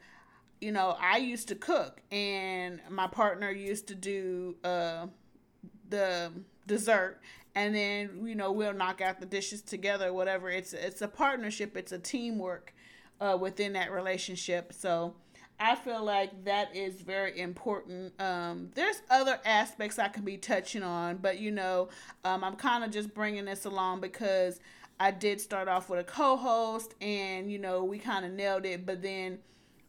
you 0.61 0.73
know, 0.73 0.97
I 1.00 1.19
used 1.19 1.47
to 1.49 1.55
cook 1.55 2.00
and 2.11 2.81
my 2.90 3.07
partner 3.07 3.52
used 3.52 3.87
to 3.88 3.95
do 3.95 4.57
uh, 4.64 5.07
the 5.88 6.33
dessert 6.67 7.21
and 7.55 7.73
then 7.73 8.26
you 8.26 8.35
know 8.35 8.50
we'll 8.50 8.75
knock 8.75 9.00
out 9.00 9.21
the 9.21 9.26
dishes 9.26 9.62
together 9.62 10.12
whatever. 10.12 10.50
It's 10.50 10.73
it's 10.73 11.02
a 11.02 11.09
partnership. 11.09 11.76
It's 11.76 11.93
a 11.93 12.00
teamwork 12.00 12.75
uh, 13.20 13.37
within 13.40 13.72
that 13.75 13.92
relationship. 13.92 14.72
So 14.72 15.14
i 15.60 15.75
feel 15.75 16.04
like 16.04 16.44
that 16.44 16.75
is 16.76 17.00
very 17.00 17.40
important. 17.40 18.12
Um, 18.20 18.70
there's 18.76 19.02
other 19.10 19.40
aspects 19.44 19.98
i 19.98 20.06
can 20.06 20.25
be 20.25 20.37
touching 20.37 20.84
on 20.84 21.16
but 21.16 21.40
you 21.40 21.50
know 21.50 21.88
um, 22.25 22.44
i'm 22.44 22.54
kind 22.54 22.84
of 22.84 22.92
just 22.92 23.12
bringing 23.12 23.46
this 23.46 23.64
along 23.64 24.00
because 24.00 24.60
i 25.00 25.10
did 25.10 25.40
start 25.40 25.66
off 25.66 25.90
with 25.90 25.98
a 25.98 26.04
co-host 26.04 26.94
and 27.00 27.50
you 27.50 27.58
know 27.58 27.82
we 27.82 27.98
kind 27.98 28.25
of 28.25 28.30
nailed 28.30 28.64
it 28.66 28.87
but 28.87 29.02
then 29.02 29.40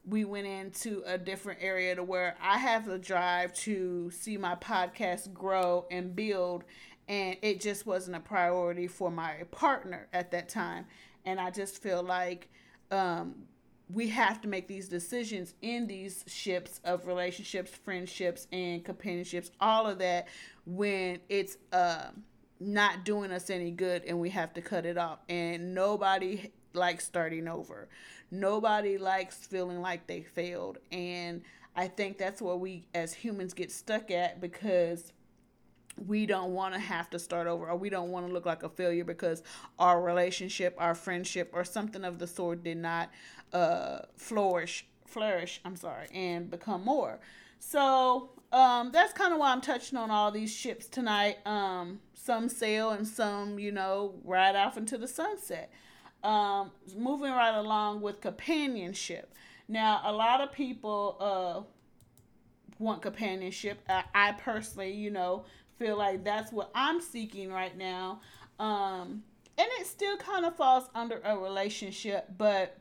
we 0.10 0.26
went 0.26 0.48
into 0.48 1.04
a 1.06 1.18
different 1.18 1.60
area 1.62 1.96
to 1.96 2.04
where 2.04 2.36
I 2.42 2.58
have 2.58 2.86
the 2.86 2.98
drive 2.98 3.54
to 3.56 4.10
see 4.12 4.38
my 4.38 4.56
podcast 4.56 5.34
grow 5.34 5.86
and 5.92 6.16
build 6.16 6.64
and 7.08 7.38
it 7.42 7.60
just 7.60 7.86
wasn't 7.86 8.18
a 8.18 8.20
priority 8.20 8.88
for 8.88 9.10
my 9.10 9.44
partner 9.52 10.08
at 10.14 10.32
that 10.32 10.48
time. 10.48 10.86
And 11.26 11.40
I 11.40 11.50
just 11.50 11.82
feel 11.82 12.04
like 12.04 12.50
um, 12.92 13.36
we 13.92 14.10
have 14.10 14.40
to 14.42 14.48
make 14.48 14.68
these 14.68 14.88
decisions 14.88 15.56
in 15.62 15.88
these 15.88 16.24
ships 16.28 16.80
of 16.84 17.08
relationships, 17.08 17.72
friendships, 17.72 18.48
and 18.52 18.86
companionships, 18.86 19.52
all 19.60 19.88
of 19.88 19.98
that 20.00 20.28
when 20.66 21.20
it's 21.28 21.58
uh, 21.74 22.10
not 22.60 23.04
doing 23.04 23.32
us 23.32 23.50
any 23.50 23.72
good 23.72 24.04
and 24.06 24.20
we 24.20 24.30
have 24.30 24.54
to 24.54 24.62
cut 24.62 24.86
it 24.86 24.98
off. 24.98 25.20
And 25.28 25.74
nobody 25.74 26.52
likes 26.74 27.06
starting 27.06 27.48
over. 27.48 27.90
Nobody 28.32 28.98
likes 29.00 29.38
feeling 29.38 29.82
like 29.82 30.06
they 30.06 30.22
failed. 30.22 30.78
And 30.92 31.42
I 31.76 31.88
think 31.88 32.18
that's 32.18 32.42
where 32.42 32.56
we 32.56 32.86
as 32.94 33.14
humans 33.14 33.54
get 33.54 33.72
stuck 33.72 34.12
at 34.12 34.40
because 34.40 35.14
we 36.08 36.26
don't 36.26 36.54
want 36.54 36.74
to 36.74 36.80
have 36.80 37.10
to 37.12 37.20
start 37.20 37.48
over 37.48 37.70
or 37.70 37.76
we 37.76 37.90
don't 37.90 38.10
want 38.10 38.28
to 38.28 38.34
look 38.34 38.46
like 38.46 38.64
a 38.64 38.70
failure 38.70 39.04
because 39.04 39.44
our 39.78 40.02
relationship, 40.02 40.76
our 40.78 40.96
friendship, 40.96 41.50
or 41.54 41.64
something 41.64 42.04
of 42.04 42.20
the 42.20 42.28
sort 42.28 42.64
did 42.64 42.78
not 42.78 43.10
uh, 43.54 44.00
flourish, 44.16 44.86
flourish, 45.06 45.62
I'm 45.66 45.76
sorry, 45.76 46.08
and 46.14 46.50
become 46.50 46.84
more. 46.84 47.20
So 47.60 48.30
um, 48.52 48.92
that's 48.92 49.14
kind 49.14 49.34
of 49.34 49.40
why 49.40 49.52
I'm 49.52 49.62
touching 49.62 49.98
on 49.98 50.12
all 50.12 50.32
these 50.32 50.54
ships 50.54 50.88
tonight. 50.88 51.46
Um, 51.46 52.00
some 52.14 52.50
sail 52.50 52.92
and 52.92 53.08
some, 53.08 53.60
you 53.60 53.72
know, 53.72 54.16
ride 54.24 54.56
off 54.56 54.78
into 54.78 54.98
the 54.98 55.08
sunset 55.08 55.72
um, 56.24 56.72
moving 56.98 57.32
right 57.32 57.56
along 57.56 58.02
with 58.02 58.22
companionship. 58.22 59.34
Now, 59.68 60.02
a 60.04 60.12
lot 60.12 60.42
of 60.42 60.52
people 60.52 61.18
uh, 61.20 61.62
want 62.78 63.02
companionship. 63.02 63.80
I, 63.88 64.04
I 64.14 64.32
personally, 64.34 64.92
you 64.92 65.12
know, 65.12 65.46
feel 65.80 65.98
like 65.98 66.24
that's 66.24 66.52
what 66.52 66.70
I'm 66.76 67.02
seeking 67.02 67.52
right 67.52 67.76
now. 67.76 68.20
Um, 68.60 69.24
and 69.58 69.68
it 69.80 69.88
still 69.88 70.18
kind 70.18 70.46
of 70.46 70.56
falls 70.56 70.90
under 70.94 71.22
a 71.24 71.38
relationship, 71.38 72.28
but 72.38 72.78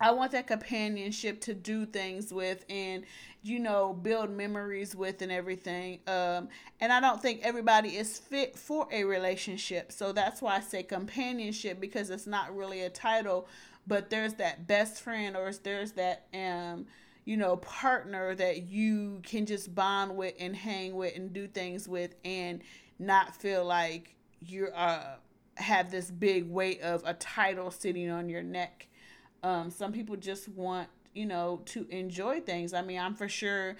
I 0.00 0.12
want 0.12 0.32
that 0.32 0.46
companionship 0.46 1.40
to 1.42 1.54
do 1.54 1.86
things 1.86 2.32
with 2.32 2.64
and 2.68 3.04
you 3.42 3.58
know 3.58 3.92
build 3.94 4.30
memories 4.30 4.94
with 4.94 5.22
and 5.22 5.32
everything. 5.32 6.00
Um, 6.06 6.48
and 6.80 6.92
I 6.92 7.00
don't 7.00 7.20
think 7.20 7.40
everybody 7.42 7.90
is 7.96 8.18
fit 8.18 8.56
for 8.56 8.88
a 8.92 9.04
relationship, 9.04 9.92
so 9.92 10.12
that's 10.12 10.42
why 10.42 10.56
I 10.56 10.60
say 10.60 10.82
companionship 10.82 11.80
because 11.80 12.10
it's 12.10 12.26
not 12.26 12.54
really 12.54 12.82
a 12.82 12.90
title, 12.90 13.48
but 13.86 14.10
there's 14.10 14.34
that 14.34 14.66
best 14.66 15.00
friend 15.00 15.36
or 15.36 15.52
there's 15.62 15.92
that 15.92 16.26
um 16.34 16.86
you 17.26 17.36
know 17.36 17.56
partner 17.58 18.34
that 18.34 18.62
you 18.68 19.20
can 19.22 19.44
just 19.44 19.74
bond 19.74 20.16
with 20.16 20.32
and 20.40 20.56
hang 20.56 20.94
with 20.94 21.14
and 21.14 21.34
do 21.34 21.46
things 21.46 21.86
with 21.86 22.14
and 22.24 22.62
not 22.98 23.36
feel 23.36 23.64
like 23.64 24.14
you 24.40 24.68
uh 24.68 25.16
have 25.56 25.90
this 25.90 26.10
big 26.10 26.48
weight 26.48 26.80
of 26.80 27.02
a 27.04 27.14
title 27.14 27.70
sitting 27.70 28.10
on 28.10 28.30
your 28.30 28.42
neck 28.42 28.88
um, 29.46 29.70
some 29.70 29.92
people 29.92 30.16
just 30.16 30.48
want, 30.48 30.88
you 31.14 31.24
know, 31.24 31.62
to 31.66 31.86
enjoy 31.88 32.40
things. 32.40 32.72
I 32.72 32.82
mean, 32.82 32.98
I'm 32.98 33.14
for 33.14 33.28
sure 33.28 33.76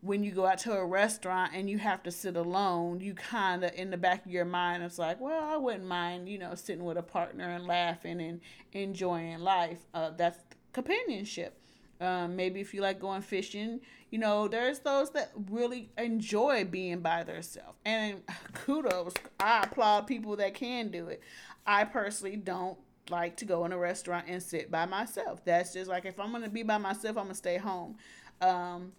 when 0.00 0.24
you 0.24 0.32
go 0.32 0.44
out 0.44 0.58
to 0.58 0.72
a 0.72 0.84
restaurant 0.84 1.52
and 1.54 1.70
you 1.70 1.78
have 1.78 2.02
to 2.02 2.10
sit 2.10 2.36
alone, 2.36 3.00
you 3.00 3.14
kind 3.14 3.64
of 3.64 3.72
in 3.74 3.90
the 3.90 3.96
back 3.96 4.26
of 4.26 4.32
your 4.32 4.44
mind, 4.44 4.82
it's 4.82 4.98
like, 4.98 5.20
well, 5.20 5.44
I 5.44 5.56
wouldn't 5.56 5.84
mind, 5.84 6.28
you 6.28 6.38
know, 6.38 6.56
sitting 6.56 6.84
with 6.84 6.98
a 6.98 7.02
partner 7.02 7.48
and 7.48 7.64
laughing 7.64 8.20
and 8.20 8.40
enjoying 8.72 9.38
life. 9.38 9.78
Uh, 9.94 10.10
that's 10.10 10.38
companionship. 10.72 11.58
Um, 12.00 12.36
maybe 12.36 12.60
if 12.60 12.74
you 12.74 12.80
like 12.80 13.00
going 13.00 13.22
fishing, 13.22 13.80
you 14.10 14.18
know, 14.18 14.48
there's 14.48 14.80
those 14.80 15.10
that 15.10 15.30
really 15.50 15.90
enjoy 15.96 16.64
being 16.64 17.00
by 17.00 17.24
themselves. 17.24 17.78
And 17.84 18.22
kudos, 18.52 19.14
I 19.40 19.62
applaud 19.62 20.06
people 20.06 20.36
that 20.36 20.54
can 20.54 20.90
do 20.90 21.08
it. 21.08 21.22
I 21.66 21.84
personally 21.84 22.36
don't 22.36 22.78
like 23.10 23.36
to 23.36 23.44
go 23.44 23.64
in 23.64 23.72
a 23.72 23.78
restaurant 23.78 24.26
and 24.28 24.42
sit 24.42 24.70
by 24.70 24.86
myself. 24.86 25.44
That's 25.44 25.72
just 25.72 25.88
like 25.88 26.04
if 26.04 26.18
I'm 26.18 26.32
gonna 26.32 26.48
be 26.48 26.62
by 26.62 26.78
myself, 26.78 27.16
I'm 27.16 27.24
gonna 27.24 27.34
stay 27.34 27.58
home. 27.58 27.96
Um, 28.40 28.92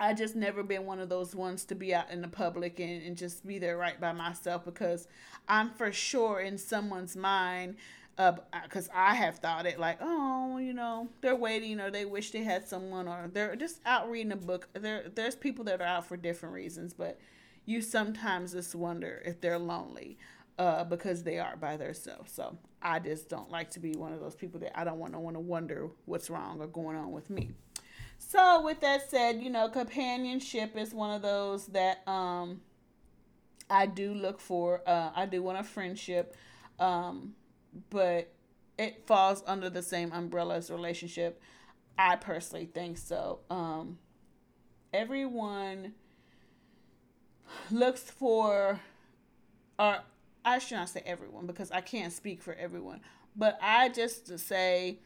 I 0.00 0.12
just 0.12 0.34
never 0.34 0.62
been 0.62 0.86
one 0.86 0.98
of 0.98 1.08
those 1.08 1.34
ones 1.34 1.64
to 1.66 1.74
be 1.74 1.94
out 1.94 2.10
in 2.10 2.20
the 2.20 2.28
public 2.28 2.80
and, 2.80 3.02
and 3.02 3.16
just 3.16 3.46
be 3.46 3.58
there 3.58 3.76
right 3.76 4.00
by 4.00 4.12
myself 4.12 4.64
because 4.64 5.06
I'm 5.48 5.70
for 5.70 5.92
sure 5.92 6.40
in 6.40 6.58
someone's 6.58 7.16
mind 7.16 7.76
because 8.16 8.88
uh, 8.88 8.92
I 8.94 9.14
have 9.14 9.38
thought 9.38 9.66
it 9.66 9.78
like, 9.78 9.98
oh, 10.00 10.58
you 10.58 10.72
know, 10.72 11.08
they're 11.20 11.36
waiting 11.36 11.80
or 11.80 11.90
they 11.90 12.04
wish 12.04 12.30
they 12.30 12.44
had 12.44 12.68
someone 12.68 13.08
or 13.08 13.28
they're 13.32 13.56
just 13.56 13.80
out 13.84 14.10
reading 14.10 14.32
a 14.32 14.36
book. 14.36 14.68
There, 14.72 15.06
there's 15.14 15.34
people 15.34 15.64
that 15.64 15.80
are 15.80 15.86
out 15.86 16.06
for 16.06 16.16
different 16.16 16.54
reasons, 16.54 16.94
but 16.94 17.18
you 17.66 17.82
sometimes 17.82 18.52
just 18.52 18.74
wonder 18.74 19.22
if 19.24 19.40
they're 19.40 19.58
lonely 19.58 20.18
uh, 20.58 20.84
because 20.84 21.24
they 21.24 21.38
are 21.38 21.56
by 21.56 21.76
themselves. 21.76 22.32
So 22.32 22.56
I 22.80 22.98
just 23.00 23.28
don't 23.28 23.50
like 23.50 23.70
to 23.70 23.80
be 23.80 23.92
one 23.92 24.12
of 24.12 24.20
those 24.20 24.36
people 24.36 24.60
that 24.60 24.78
I 24.78 24.84
don't 24.84 24.98
want 24.98 25.14
to 25.14 25.18
want 25.18 25.36
to 25.36 25.40
wonder 25.40 25.88
what's 26.04 26.30
wrong 26.30 26.60
or 26.60 26.66
going 26.66 26.96
on 26.96 27.10
with 27.12 27.30
me. 27.30 27.50
So 28.18 28.62
with 28.62 28.80
that 28.80 29.10
said, 29.10 29.42
you 29.42 29.50
know, 29.50 29.68
companionship 29.68 30.76
is 30.76 30.94
one 30.94 31.10
of 31.10 31.22
those 31.22 31.66
that 31.68 32.06
um 32.06 32.60
I 33.68 33.86
do 33.86 34.14
look 34.14 34.40
for. 34.40 34.82
Uh, 34.86 35.10
I 35.14 35.26
do 35.26 35.42
want 35.42 35.58
a 35.58 35.64
friendship, 35.64 36.36
um, 36.78 37.34
but 37.90 38.32
it 38.78 39.06
falls 39.06 39.42
under 39.46 39.70
the 39.70 39.82
same 39.82 40.12
umbrella 40.12 40.56
as 40.56 40.70
relationship. 40.70 41.40
I 41.98 42.16
personally 42.16 42.66
think 42.66 42.98
so. 42.98 43.40
Um, 43.50 43.98
everyone 44.92 45.94
looks 47.70 48.02
for 48.02 48.80
or 49.78 49.98
I 50.44 50.58
should 50.58 50.76
not 50.76 50.88
say 50.88 51.02
everyone 51.06 51.46
because 51.46 51.70
I 51.70 51.80
can't 51.80 52.12
speak 52.12 52.42
for 52.42 52.54
everyone, 52.54 53.00
but 53.34 53.58
I 53.62 53.88
just 53.88 54.38
say 54.38 54.98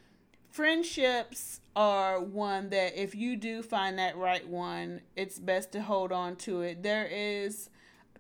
friendships 0.51 1.61
are 1.77 2.21
one 2.21 2.71
that 2.71 3.01
if 3.01 3.15
you 3.15 3.37
do 3.37 3.63
find 3.63 3.99
that 3.99 4.17
right 4.17 4.47
one, 4.47 5.03
it's 5.17 5.39
best 5.39 5.73
to 5.73 5.83
hold 5.83 6.11
on 6.13 6.37
to 6.37 6.63
it. 6.63 6.83
There 6.83 7.07
is 7.07 7.71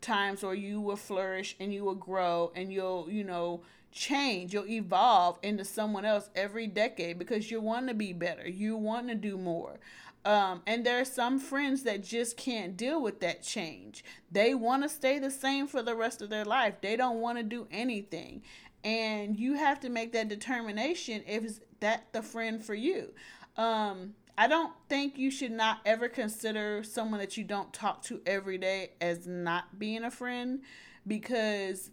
times 0.00 0.42
where 0.42 0.54
you 0.54 0.80
will 0.80 0.96
flourish 0.96 1.56
and 1.60 1.72
you 1.72 1.84
will 1.84 1.94
grow 1.94 2.52
and 2.54 2.72
you'll, 2.72 3.08
you 3.10 3.24
know, 3.24 3.62
change, 3.92 4.52
you'll 4.52 4.68
evolve 4.68 5.38
into 5.42 5.64
someone 5.64 6.04
else 6.04 6.30
every 6.34 6.66
decade 6.66 7.18
because 7.18 7.50
you 7.50 7.60
want 7.60 7.88
to 7.88 7.94
be 7.94 8.12
better. 8.12 8.48
You 8.48 8.76
want 8.76 9.08
to 9.08 9.14
do 9.14 9.36
more. 9.36 9.78
Um, 10.24 10.62
and 10.66 10.84
there 10.84 11.00
are 11.00 11.04
some 11.04 11.38
friends 11.38 11.84
that 11.84 12.02
just 12.02 12.36
can't 12.36 12.76
deal 12.76 13.02
with 13.02 13.20
that 13.20 13.42
change. 13.42 14.04
They 14.30 14.54
want 14.54 14.82
to 14.82 14.88
stay 14.88 15.18
the 15.18 15.30
same 15.30 15.66
for 15.66 15.82
the 15.82 15.94
rest 15.94 16.20
of 16.20 16.28
their 16.28 16.44
life. 16.44 16.80
They 16.80 16.96
don't 16.96 17.20
want 17.20 17.38
to 17.38 17.44
do 17.44 17.66
anything. 17.70 18.42
And 18.84 19.38
you 19.38 19.54
have 19.54 19.80
to 19.80 19.88
make 19.88 20.12
that 20.12 20.28
determination 20.28 21.22
if 21.26 21.60
that 21.80 22.12
the 22.12 22.22
friend 22.22 22.62
for 22.62 22.74
you. 22.74 23.12
Um, 23.56 24.14
I 24.38 24.46
don't 24.46 24.72
think 24.88 25.18
you 25.18 25.32
should 25.32 25.50
not 25.50 25.80
ever 25.84 26.08
consider 26.08 26.84
someone 26.84 27.18
that 27.18 27.36
you 27.36 27.42
don't 27.42 27.72
talk 27.72 28.02
to 28.04 28.20
every 28.24 28.56
day 28.56 28.92
as 29.00 29.26
not 29.26 29.80
being 29.80 30.04
a 30.04 30.12
friend 30.12 30.60
because 31.08 31.90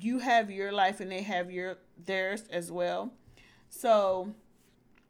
you 0.00 0.20
have 0.20 0.52
your 0.52 0.70
life 0.70 1.00
and 1.00 1.10
they 1.10 1.22
have 1.22 1.50
your 1.50 1.78
theirs 2.06 2.44
as 2.52 2.70
well. 2.70 3.12
So 3.70 4.32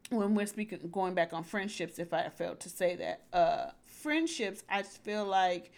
when 0.09 0.35
we're 0.35 0.47
speaking 0.47 0.79
going 0.91 1.15
back 1.15 1.33
on 1.33 1.45
friendships 1.45 1.99
if 2.01 2.13
i 2.13 2.29
failed 2.29 2.59
to 2.59 2.69
say 2.69 2.97
that 2.97 3.23
uh 3.33 3.71
friendships 3.87 4.65
i 4.69 4.83
just 4.83 5.03
feel 5.05 5.25
like 5.25 5.71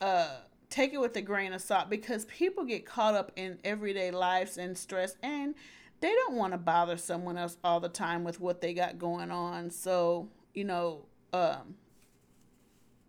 uh 0.00 0.38
take 0.68 0.92
it 0.92 1.00
with 1.00 1.16
a 1.16 1.22
grain 1.22 1.52
of 1.52 1.60
salt 1.60 1.88
because 1.88 2.24
people 2.24 2.64
get 2.64 2.84
caught 2.84 3.14
up 3.14 3.30
in 3.36 3.56
everyday 3.62 4.10
lives 4.10 4.58
and 4.58 4.76
stress 4.76 5.14
and 5.22 5.54
they 6.00 6.12
don't 6.12 6.34
want 6.34 6.52
to 6.52 6.58
bother 6.58 6.96
someone 6.96 7.38
else 7.38 7.56
all 7.62 7.78
the 7.80 7.88
time 7.88 8.24
with 8.24 8.40
what 8.40 8.60
they 8.60 8.74
got 8.74 8.98
going 8.98 9.30
on 9.30 9.70
so 9.70 10.28
you 10.58 10.64
know 10.64 11.06
um 11.32 11.74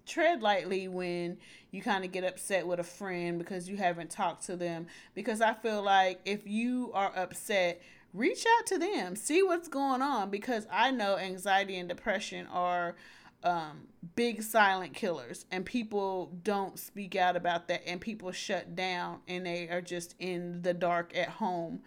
tread 0.06 0.41
lightly 0.41 0.88
when 0.88 1.38
you 1.72 1.82
kind 1.82 2.03
of 2.03 2.12
get 2.12 2.24
upset 2.24 2.65
with 2.65 2.79
a 2.79 2.84
friend 2.84 3.38
because 3.38 3.70
you 3.70 3.77
haven't 3.77 4.10
talked 4.10 4.46
to 4.46 4.56
them 4.56 4.88
because 5.13 5.41
i 5.41 5.53
feel 5.53 5.84
like 5.84 6.20
if 6.25 6.48
you 6.48 6.91
are 6.94 7.12
upset 7.15 7.82
reach 8.13 8.46
out 8.58 8.65
to 8.68 8.77
them, 8.77 9.15
see 9.15 9.44
what's 9.44 9.68
going 9.68 10.01
on 10.01 10.29
because 10.29 10.68
I 10.72 10.91
know 10.91 11.18
anxiety 11.18 11.77
and 11.77 11.88
depression 11.88 12.48
are 12.48 12.96
um, 13.44 13.88
big 14.15 14.44
silent 14.44 14.94
killers, 14.94 15.46
and 15.51 15.65
people 15.65 16.32
don't 16.44 16.77
speak 16.77 17.15
out 17.15 17.36
about 17.36 17.68
that, 17.70 17.88
and 17.88 18.01
people 18.01 18.32
shut 18.32 18.75
down 18.75 19.20
and 19.27 19.46
they 19.46 19.70
are 19.70 19.82
just 19.82 20.15
in 20.20 20.62
the 20.62 20.74
dark 20.74 21.15
at 21.15 21.29
home. 21.29 21.82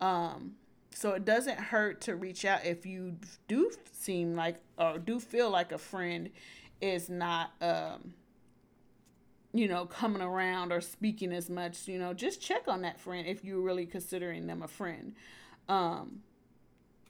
Um, 0.00 0.54
so 0.90 1.12
it 1.12 1.24
doesn't 1.24 1.58
hurt 1.58 2.00
to 2.02 2.16
reach 2.16 2.44
out 2.44 2.64
if 2.64 2.84
you 2.84 3.16
do 3.46 3.70
seem 3.92 4.34
like 4.34 4.56
or 4.78 4.98
do 4.98 5.20
feel 5.20 5.50
like 5.50 5.72
a 5.72 5.78
friend 5.78 6.30
is 6.80 7.08
not 7.08 7.52
um, 7.60 8.14
you 9.52 9.66
know, 9.66 9.86
coming 9.86 10.22
around 10.22 10.72
or 10.72 10.80
speaking 10.80 11.32
as 11.32 11.48
much, 11.48 11.88
you 11.88 11.98
know, 11.98 12.12
just 12.12 12.40
check 12.40 12.68
on 12.68 12.82
that 12.82 13.00
friend 13.00 13.26
if 13.26 13.44
you're 13.44 13.60
really 13.60 13.86
considering 13.86 14.46
them 14.46 14.62
a 14.62 14.68
friend. 14.68 15.14
Um, 15.68 16.20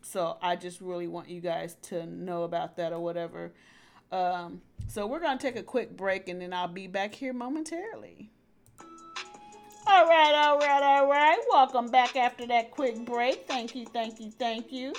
so 0.03 0.39
I 0.41 0.57
just 0.57 0.81
really 0.81 1.09
want 1.09 1.29
you 1.29 1.41
guys 1.41 1.77
to 1.83 2.07
know 2.07 2.45
about 2.45 2.77
that 2.77 2.93
or 2.93 3.01
whatever. 3.01 3.53
Um, 4.13 4.63
so 4.87 5.07
we're 5.07 5.21
to 5.39 5.47
take 5.47 5.57
a 5.57 5.63
quick 5.63 5.97
break 5.97 6.29
and 6.29 6.41
then 6.41 6.53
I'll 6.53 6.69
be 6.69 6.87
back 6.87 7.15
here 7.15 7.33
momentarily. 7.33 8.31
All 9.99 10.07
right, 10.07 10.33
all 10.33 10.59
right, 10.59 10.81
all 10.81 11.11
right. 11.11 11.38
Welcome 11.50 11.88
back 11.88 12.14
after 12.14 12.47
that 12.47 12.71
quick 12.71 13.05
break. 13.05 13.49
Thank 13.49 13.75
you, 13.75 13.85
thank 13.85 14.21
you, 14.21 14.31
thank 14.31 14.71
you. 14.71 14.93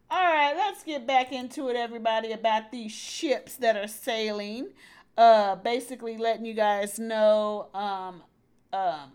All 0.09 0.33
right, 0.33 0.53
let's 0.57 0.83
get 0.83 1.05
back 1.05 1.31
into 1.31 1.69
it, 1.69 1.75
everybody, 1.75 2.31
about 2.31 2.71
these 2.71 2.91
ships 2.91 3.57
that 3.57 3.77
are 3.77 3.87
sailing. 3.87 4.69
Uh, 5.15 5.57
basically, 5.57 6.17
letting 6.17 6.45
you 6.45 6.55
guys 6.55 6.97
know, 6.97 7.67
um, 7.75 8.23
um, 8.73 9.11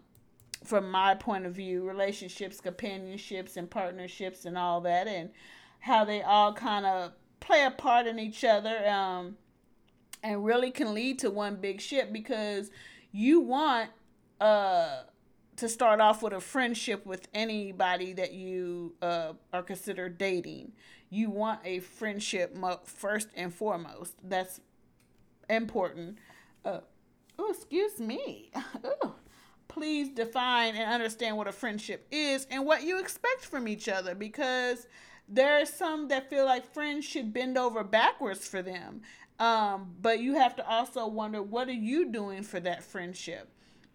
from 0.64 0.90
my 0.90 1.14
point 1.14 1.46
of 1.46 1.54
view, 1.54 1.86
relationships, 1.88 2.60
companionships, 2.60 3.56
and 3.56 3.70
partnerships, 3.70 4.44
and 4.44 4.58
all 4.58 4.80
that, 4.82 5.06
and 5.08 5.30
how 5.80 6.04
they 6.04 6.22
all 6.22 6.52
kind 6.52 6.84
of 6.86 7.12
play 7.40 7.64
a 7.64 7.70
part 7.70 8.06
in 8.06 8.18
each 8.18 8.44
other 8.44 8.86
um, 8.88 9.36
and 10.22 10.44
really 10.44 10.70
can 10.70 10.94
lead 10.94 11.18
to 11.18 11.30
one 11.30 11.56
big 11.56 11.80
ship 11.80 12.12
because 12.12 12.70
you 13.12 13.40
want 13.40 13.90
uh, 14.40 15.02
to 15.56 15.68
start 15.68 16.00
off 16.00 16.22
with 16.22 16.32
a 16.32 16.40
friendship 16.40 17.04
with 17.06 17.28
anybody 17.34 18.12
that 18.12 18.32
you 18.32 18.94
uh, 19.02 19.32
are 19.52 19.62
considered 19.62 20.18
dating. 20.18 20.72
You 21.08 21.30
want 21.30 21.60
a 21.64 21.80
friendship 21.80 22.54
mo- 22.54 22.80
first 22.84 23.28
and 23.34 23.52
foremost. 23.52 24.14
That's 24.22 24.60
important. 25.48 26.18
Uh, 26.64 26.80
oh, 27.38 27.50
excuse 27.50 27.98
me. 27.98 28.50
Ooh. 28.84 29.14
Please 29.70 30.08
define 30.08 30.74
and 30.74 30.92
understand 30.92 31.36
what 31.36 31.46
a 31.46 31.52
friendship 31.52 32.04
is 32.10 32.44
and 32.50 32.66
what 32.66 32.82
you 32.82 32.98
expect 32.98 33.44
from 33.44 33.68
each 33.68 33.88
other 33.88 34.16
because 34.16 34.88
there 35.28 35.60
are 35.60 35.64
some 35.64 36.08
that 36.08 36.28
feel 36.28 36.44
like 36.44 36.74
friends 36.74 37.04
should 37.04 37.32
bend 37.32 37.56
over 37.56 37.84
backwards 37.84 38.48
for 38.48 38.62
them. 38.62 39.02
Um, 39.38 39.94
but 40.02 40.18
you 40.18 40.34
have 40.34 40.56
to 40.56 40.68
also 40.68 41.06
wonder 41.06 41.40
what 41.40 41.68
are 41.68 41.72
you 41.72 42.10
doing 42.10 42.42
for 42.42 42.58
that 42.58 42.82
friendship? 42.82 43.48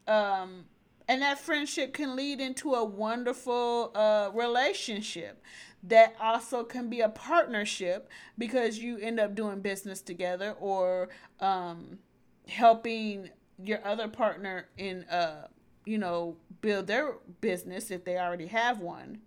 Um, 0.08 0.64
and 1.10 1.22
that 1.22 1.40
friendship 1.40 1.94
can 1.94 2.16
lead 2.16 2.40
into 2.40 2.74
a 2.74 2.84
wonderful 2.86 3.92
uh, 3.94 4.32
relationship 4.34 5.44
that 5.84 6.16
also 6.22 6.64
can 6.64 6.90
be 6.90 7.02
a 7.02 7.10
partnership 7.10 8.10
because 8.38 8.80
you 8.80 8.98
end 8.98 9.20
up 9.20 9.36
doing 9.36 9.60
business 9.60 10.02
together 10.02 10.56
or 10.58 11.10
um, 11.42 12.00
helping 12.48 13.30
your 13.62 13.86
other 13.86 14.08
partner 14.08 14.68
in 14.78 15.04
uh, 15.04 15.48
you 15.86 15.98
know 15.98 16.36
build 16.62 16.88
their 16.88 17.14
business 17.42 17.92
if 17.92 18.04
they 18.06 18.18
already 18.18 18.48
have 18.48 18.80
one 18.80 19.20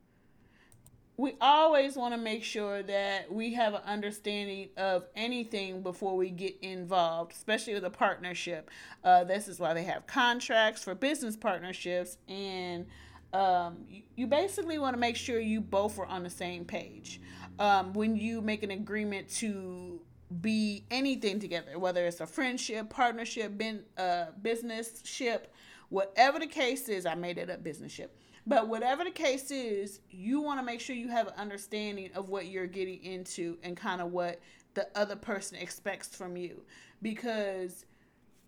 we 1.18 1.34
always 1.40 1.96
want 1.96 2.14
to 2.14 2.18
make 2.18 2.44
sure 2.44 2.80
that 2.84 3.30
we 3.30 3.52
have 3.54 3.74
an 3.74 3.82
understanding 3.84 4.68
of 4.76 5.04
anything 5.16 5.82
before 5.82 6.16
we 6.16 6.30
get 6.30 6.56
involved, 6.62 7.32
especially 7.32 7.74
with 7.74 7.84
a 7.84 7.90
partnership. 7.90 8.70
Uh, 9.02 9.24
this 9.24 9.48
is 9.48 9.58
why 9.58 9.74
they 9.74 9.82
have 9.82 10.06
contracts 10.06 10.84
for 10.84 10.94
business 10.94 11.36
partnerships, 11.36 12.18
and 12.28 12.86
um, 13.32 13.78
you, 14.14 14.28
basically 14.28 14.78
want 14.78 14.94
to 14.94 15.00
make 15.00 15.16
sure 15.16 15.40
you 15.40 15.60
both 15.60 15.98
are 15.98 16.06
on 16.06 16.22
the 16.22 16.30
same 16.30 16.64
page. 16.64 17.20
Um, 17.58 17.92
when 17.94 18.16
you 18.16 18.40
make 18.40 18.62
an 18.62 18.70
agreement 18.70 19.28
to 19.38 20.00
be 20.40 20.84
anything 20.88 21.40
together, 21.40 21.80
whether 21.80 22.06
it's 22.06 22.20
a 22.20 22.26
friendship, 22.26 22.90
partnership, 22.90 23.58
bin, 23.58 23.82
uh, 23.98 24.26
business 24.40 25.02
ship, 25.04 25.52
whatever 25.88 26.38
the 26.38 26.46
case 26.46 26.88
is, 26.88 27.06
I 27.06 27.14
made 27.14 27.38
it 27.38 27.50
up 27.50 27.62
business 27.62 27.92
ship 27.92 28.16
but 28.48 28.66
whatever 28.66 29.04
the 29.04 29.10
case 29.10 29.50
is, 29.50 30.00
you 30.10 30.40
want 30.40 30.58
to 30.58 30.64
make 30.64 30.80
sure 30.80 30.96
you 30.96 31.08
have 31.08 31.26
an 31.26 31.34
understanding 31.36 32.08
of 32.14 32.30
what 32.30 32.46
you're 32.46 32.66
getting 32.66 33.04
into 33.04 33.58
and 33.62 33.76
kind 33.76 34.00
of 34.00 34.10
what 34.10 34.40
the 34.72 34.88
other 34.94 35.16
person 35.16 35.58
expects 35.58 36.16
from 36.16 36.34
you. 36.34 36.62
Because 37.02 37.84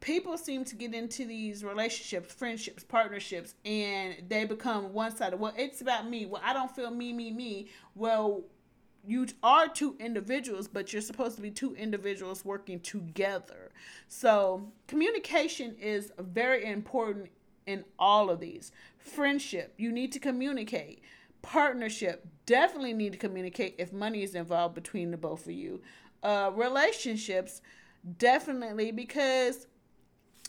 people 0.00 0.38
seem 0.38 0.64
to 0.64 0.74
get 0.74 0.94
into 0.94 1.26
these 1.26 1.62
relationships, 1.62 2.32
friendships, 2.32 2.82
partnerships, 2.82 3.54
and 3.66 4.14
they 4.26 4.46
become 4.46 4.94
one 4.94 5.14
sided. 5.14 5.38
Well, 5.38 5.52
it's 5.54 5.82
about 5.82 6.08
me. 6.08 6.24
Well, 6.24 6.40
I 6.42 6.54
don't 6.54 6.74
feel 6.74 6.90
me, 6.90 7.12
me, 7.12 7.30
me. 7.30 7.68
Well, 7.94 8.44
you 9.06 9.26
are 9.42 9.68
two 9.68 9.96
individuals, 9.98 10.68
but 10.68 10.92
you're 10.92 11.02
supposed 11.02 11.36
to 11.36 11.42
be 11.42 11.50
two 11.50 11.74
individuals 11.74 12.44
working 12.44 12.80
together. 12.80 13.70
So, 14.08 14.72
communication 14.86 15.74
is 15.80 16.12
very 16.18 16.64
important 16.66 17.30
in 17.66 17.84
all 17.98 18.30
of 18.30 18.40
these. 18.40 18.72
Friendship, 18.98 19.74
you 19.76 19.92
need 19.92 20.12
to 20.12 20.18
communicate. 20.18 21.02
Partnership, 21.42 22.26
definitely 22.46 22.92
need 22.92 23.12
to 23.12 23.18
communicate 23.18 23.76
if 23.78 23.92
money 23.92 24.22
is 24.22 24.34
involved 24.34 24.74
between 24.74 25.10
the 25.10 25.16
both 25.16 25.46
of 25.46 25.52
you. 25.52 25.80
Uh, 26.22 26.50
relationships, 26.54 27.62
definitely 28.18 28.90
because 28.90 29.66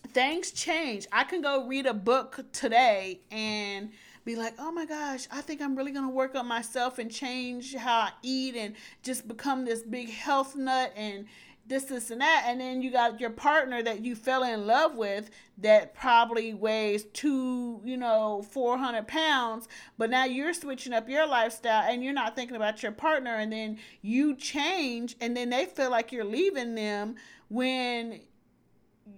things 0.10 0.52
change. 0.52 1.08
I 1.12 1.24
can 1.24 1.42
go 1.42 1.66
read 1.66 1.86
a 1.86 1.94
book 1.94 2.44
today 2.52 3.22
and 3.32 3.92
be 4.32 4.38
like, 4.38 4.54
oh 4.60 4.72
my 4.72 4.86
gosh, 4.86 5.28
I 5.30 5.42
think 5.42 5.62
I'm 5.62 5.76
really 5.76 5.92
going 5.92 6.06
to 6.06 6.12
work 6.12 6.36
on 6.36 6.48
myself 6.48 7.00
and 7.00 7.12
change 7.12 7.76
how 7.76 8.00
I 8.00 8.12
eat 8.22 8.56
and 8.56 8.76
just 9.04 9.28
become 9.28 9.66
this 9.66 9.82
big 9.82 10.10
health 10.10 10.56
nut 10.56 10.94
and 10.96 11.26
this, 11.68 11.84
this, 11.86 12.12
and 12.12 12.22
that. 12.22 12.46
And 12.48 12.62
then 12.62 12.82
you 12.82 12.92
got 12.92 13.20
your 13.20 13.30
partner 13.30 13.84
that 13.84 14.06
you 14.06 14.16
fell 14.16 14.44
in 14.44 14.66
love 14.66 14.96
with 14.96 15.32
that 15.58 15.94
probably 15.94 16.54
weighs 16.54 17.04
two, 17.12 17.82
you 17.84 17.98
know, 17.98 18.42
400 18.52 19.06
pounds. 19.06 19.68
But 19.98 20.10
now 20.10 20.24
you're 20.24 20.54
switching 20.54 20.94
up 20.94 21.10
your 21.10 21.28
lifestyle 21.28 21.92
and 21.92 22.02
you're 22.02 22.14
not 22.14 22.34
thinking 22.34 22.56
about 22.56 22.82
your 22.82 22.94
partner. 22.94 23.36
And 23.36 23.52
then 23.52 23.80
you 24.02 24.36
change 24.36 25.18
and 25.20 25.36
then 25.36 25.50
they 25.50 25.66
feel 25.66 25.92
like 25.92 26.14
you're 26.14 26.24
leaving 26.24 26.76
them 26.76 27.16
when 27.50 28.22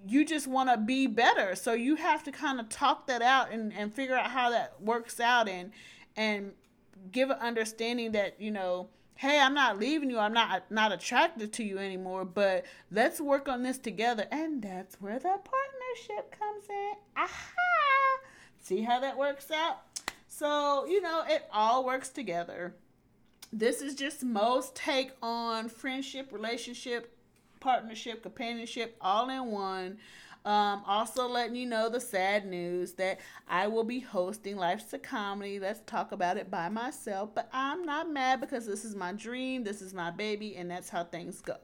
you 0.08 0.26
just 0.26 0.48
want 0.48 0.70
to 0.70 0.78
be 0.78 1.08
better. 1.08 1.56
So 1.56 1.74
you 1.74 1.96
have 1.96 2.24
to 2.24 2.32
kind 2.32 2.60
of 2.60 2.70
talk 2.70 3.08
that 3.08 3.22
out 3.22 3.52
and, 3.52 3.74
and 3.74 3.94
figure 3.94 4.16
out 4.16 4.32
how 4.32 4.50
that 4.50 4.82
works 4.82 5.20
out 5.20 5.48
and, 5.48 5.72
and 6.16 6.52
give 7.12 7.30
an 7.30 7.38
understanding 7.40 8.12
that, 8.14 8.40
you 8.40 8.52
know, 8.52 8.90
hey, 9.16 9.40
I'm 9.40 9.54
not 9.54 9.80
leaving 9.80 10.10
you. 10.10 10.20
I'm 10.20 10.34
not 10.34 10.70
not 10.70 10.92
attracted 10.92 11.54
to 11.54 11.64
you 11.64 11.78
anymore, 11.78 12.26
but 12.26 12.66
let's 12.92 13.22
work 13.22 13.48
on 13.48 13.64
this 13.64 13.78
together. 13.78 14.28
And 14.32 14.62
that's 14.62 15.00
where 15.00 15.20
the 15.20 15.40
partnership 15.44 16.38
comes 16.38 16.66
in. 16.70 16.94
Aha! 17.16 18.20
See 18.60 18.82
how 18.82 19.00
that 19.00 19.18
works 19.18 19.52
out? 19.52 19.82
So, 20.28 20.86
you 20.86 21.02
know, 21.02 21.24
it 21.28 21.48
all 21.52 21.86
works 21.86 22.10
together. 22.10 22.76
This 23.52 23.82
is 23.82 23.94
just 23.94 24.24
most 24.24 24.76
take 24.76 25.12
on 25.22 25.70
friendship, 25.70 26.32
relationship, 26.32 27.13
partnership, 27.64 28.22
companionship 28.22 28.98
all 29.00 29.30
in 29.30 29.46
one. 29.50 29.98
Um, 30.46 30.84
also 30.86 31.26
letting 31.26 31.56
you 31.56 31.66
know 31.66 31.88
the 31.88 32.02
sad 32.02 32.46
news 32.46 32.92
that 32.94 33.22
I 33.48 33.68
will 33.68 33.86
be 33.86 34.02
hosting 34.02 34.58
Life's 34.58 34.92
a 34.92 35.00
Comedy. 35.00 35.58
Let's 35.58 35.80
talk 35.86 36.12
about 36.12 36.36
it 36.36 36.52
by 36.52 36.68
myself. 36.68 37.30
But 37.34 37.48
I'm 37.54 37.86
not 37.86 38.12
mad 38.12 38.42
because 38.42 38.66
this 38.66 38.84
is 38.84 38.94
my 38.94 39.14
dream, 39.14 39.64
this 39.64 39.82
is 39.82 39.94
my 39.94 40.12
baby, 40.12 40.58
and 40.58 40.70
that's 40.70 40.90
how 40.90 41.06
things 41.06 41.40
go. 41.40 41.56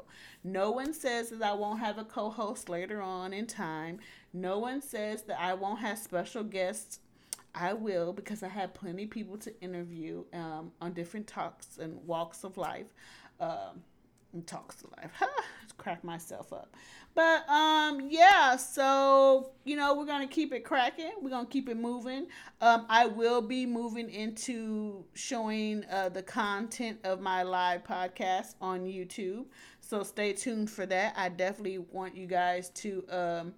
No 0.46 0.72
one 0.72 0.94
says 0.94 1.32
that 1.32 1.44
I 1.44 1.54
won't 1.54 1.82
have 1.82 1.98
a 1.98 2.06
co 2.06 2.30
host 2.30 2.70
later 2.70 3.02
on 3.02 3.34
in 3.34 3.46
time. 3.46 4.00
No 4.32 4.60
one 4.60 4.82
says 4.82 5.24
that 5.24 5.42
I 5.42 5.56
won't 5.56 5.80
have 5.80 5.98
special 6.00 6.44
guests. 6.44 7.00
I 7.54 7.74
will 7.74 8.14
because 8.14 8.44
I 8.44 8.48
have 8.48 8.74
plenty 8.74 9.04
of 9.04 9.10
people 9.10 9.38
to 9.40 9.62
interview 9.62 10.24
um, 10.34 10.72
on 10.80 10.94
different 10.94 11.28
talks 11.28 11.80
and 11.80 12.00
walks 12.06 12.46
of 12.46 12.56
life. 12.56 12.94
Um, 13.42 13.82
talks 14.46 14.76
to 14.78 14.88
life. 14.98 15.12
Ha! 15.20 15.28
Crack 15.78 16.04
myself 16.04 16.52
up. 16.52 16.76
But 17.15 17.50
um 17.50 18.10
yeah, 18.10 18.58
so 18.58 19.52
you 19.63 19.78
know, 19.78 19.96
we're 19.96 20.06
gonna 20.06 20.28
keep 20.28 20.52
it 20.52 20.65
cracking. 20.65 21.12
We're 21.22 21.30
gonna 21.30 21.48
keep 21.48 21.70
it 21.70 21.78
moving. 21.78 22.28
Um 22.60 22.86
I 22.89 23.06
will 23.06 23.42
be 23.42 23.65
moving 23.65 24.10
into 24.10 25.06
showing 25.13 25.86
uh 25.89 26.10
the 26.10 26.22
content 26.22 27.00
of 27.06 27.22
my 27.22 27.44
live 27.44 27.86
podcast 27.86 28.56
on 28.60 28.82
YouTube. 28.82 29.46
So 29.80 30.04
stay 30.04 30.34
tuned 30.34 30.70
for 30.70 30.86
that. 30.88 31.13
I 31.15 31.30
definitely 31.30 31.78
want 31.78 32.15
you 32.15 32.28
guys 32.28 32.70
to 32.72 33.06
um 33.10 33.54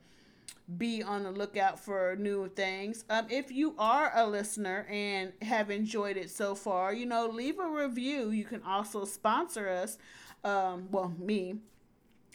be 0.78 1.04
on 1.04 1.24
the 1.24 1.32
lookout 1.32 1.80
for 1.80 2.16
new 2.18 2.48
things. 2.50 3.04
Um, 3.10 3.26
if 3.30 3.52
you 3.52 3.76
are 3.78 4.12
a 4.16 4.26
listener 4.28 4.86
and 4.90 5.34
have 5.42 5.70
enjoyed 5.70 6.18
it 6.18 6.30
so 6.30 6.56
far, 6.56 6.94
you 6.94 7.06
know, 7.06 7.28
leave 7.28 7.60
a 7.60 7.68
review. 7.68 8.32
You 8.32 8.46
can 8.46 8.64
also 8.64 9.06
sponsor 9.06 9.68
us. 9.68 9.98
Um, 10.44 10.88
well, 10.92 11.14
me. 11.20 11.56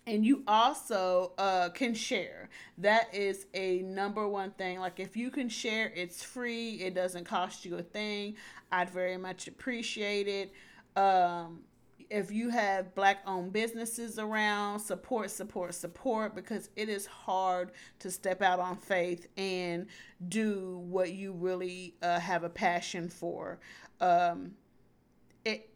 And 0.07 0.25
you 0.25 0.45
also 0.47 1.33
uh, 1.37 1.71
can 1.71 1.93
share. 1.93 2.49
That 2.79 3.13
is 3.13 3.47
a 3.55 3.81
number 3.81 4.29
one 4.29 4.53
thing. 4.53 4.79
Like 4.79 5.01
if 5.01 5.17
you 5.17 5.31
can 5.31 5.49
share 5.49 5.93
it's 5.97 6.23
free. 6.23 6.75
It 6.75 6.95
doesn't 6.95 7.25
cost 7.25 7.65
you 7.65 7.77
a 7.77 7.83
thing. 7.83 8.37
I'd 8.71 8.91
very 8.91 9.17
much 9.17 9.49
appreciate 9.49 10.29
it. 10.29 10.53
Um, 10.97 11.65
if 12.09 12.31
you 12.31 12.51
have 12.51 12.95
black 12.95 13.19
owned 13.27 13.53
businesses 13.53 14.19
around 14.19 14.79
support 14.81 15.31
support 15.31 15.75
support 15.75 16.35
because 16.35 16.71
it 16.77 16.89
is 16.89 17.07
hard 17.07 17.73
to 17.99 18.11
step 18.11 18.43
out 18.43 18.61
on 18.61 18.77
faith 18.77 19.27
and 19.37 19.87
do 20.29 20.85
what 20.89 21.13
you 21.13 21.33
really 21.33 21.95
uh, 22.03 22.21
have 22.21 22.45
a 22.45 22.49
passion 22.49 23.09
for. 23.09 23.59
Um, 24.01 24.53
it 25.45 25.69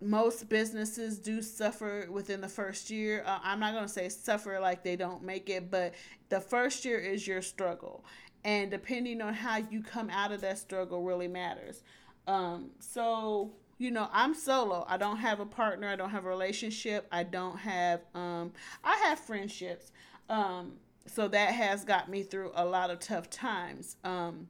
most 0.00 0.48
businesses 0.48 1.18
do 1.18 1.42
suffer 1.42 2.06
within 2.10 2.40
the 2.40 2.48
first 2.48 2.90
year. 2.90 3.24
Uh, 3.26 3.38
I'm 3.42 3.60
not 3.60 3.72
going 3.72 3.84
to 3.84 3.92
say 3.92 4.08
suffer 4.08 4.58
like 4.60 4.84
they 4.84 4.96
don't 4.96 5.22
make 5.22 5.50
it, 5.50 5.70
but 5.70 5.94
the 6.28 6.40
first 6.40 6.84
year 6.84 6.98
is 6.98 7.26
your 7.26 7.42
struggle. 7.42 8.04
And 8.44 8.70
depending 8.70 9.20
on 9.20 9.34
how 9.34 9.56
you 9.56 9.82
come 9.82 10.08
out 10.10 10.30
of 10.30 10.40
that 10.42 10.58
struggle 10.58 11.02
really 11.02 11.26
matters. 11.26 11.82
Um, 12.28 12.70
so, 12.78 13.52
you 13.78 13.90
know, 13.90 14.08
I'm 14.12 14.34
solo. 14.34 14.84
I 14.88 14.96
don't 14.96 15.16
have 15.16 15.40
a 15.40 15.46
partner. 15.46 15.88
I 15.88 15.96
don't 15.96 16.10
have 16.10 16.24
a 16.24 16.28
relationship. 16.28 17.08
I 17.10 17.24
don't 17.24 17.58
have, 17.58 18.02
um, 18.14 18.52
I 18.84 18.96
have 19.06 19.18
friendships. 19.18 19.90
Um, 20.28 20.74
so 21.06 21.26
that 21.28 21.52
has 21.54 21.84
got 21.84 22.08
me 22.08 22.22
through 22.22 22.52
a 22.54 22.64
lot 22.64 22.90
of 22.90 23.00
tough 23.00 23.30
times. 23.30 23.96
Um, 24.04 24.48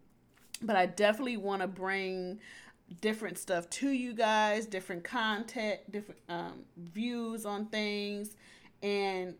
but 0.60 0.76
I 0.76 0.86
definitely 0.86 1.36
want 1.36 1.62
to 1.62 1.68
bring 1.68 2.40
different 3.00 3.38
stuff 3.38 3.68
to 3.70 3.90
you 3.90 4.14
guys, 4.14 4.66
different 4.66 5.04
content, 5.04 5.80
different 5.90 6.20
um, 6.28 6.64
views 6.76 7.44
on 7.44 7.66
things. 7.66 8.36
And, 8.82 9.34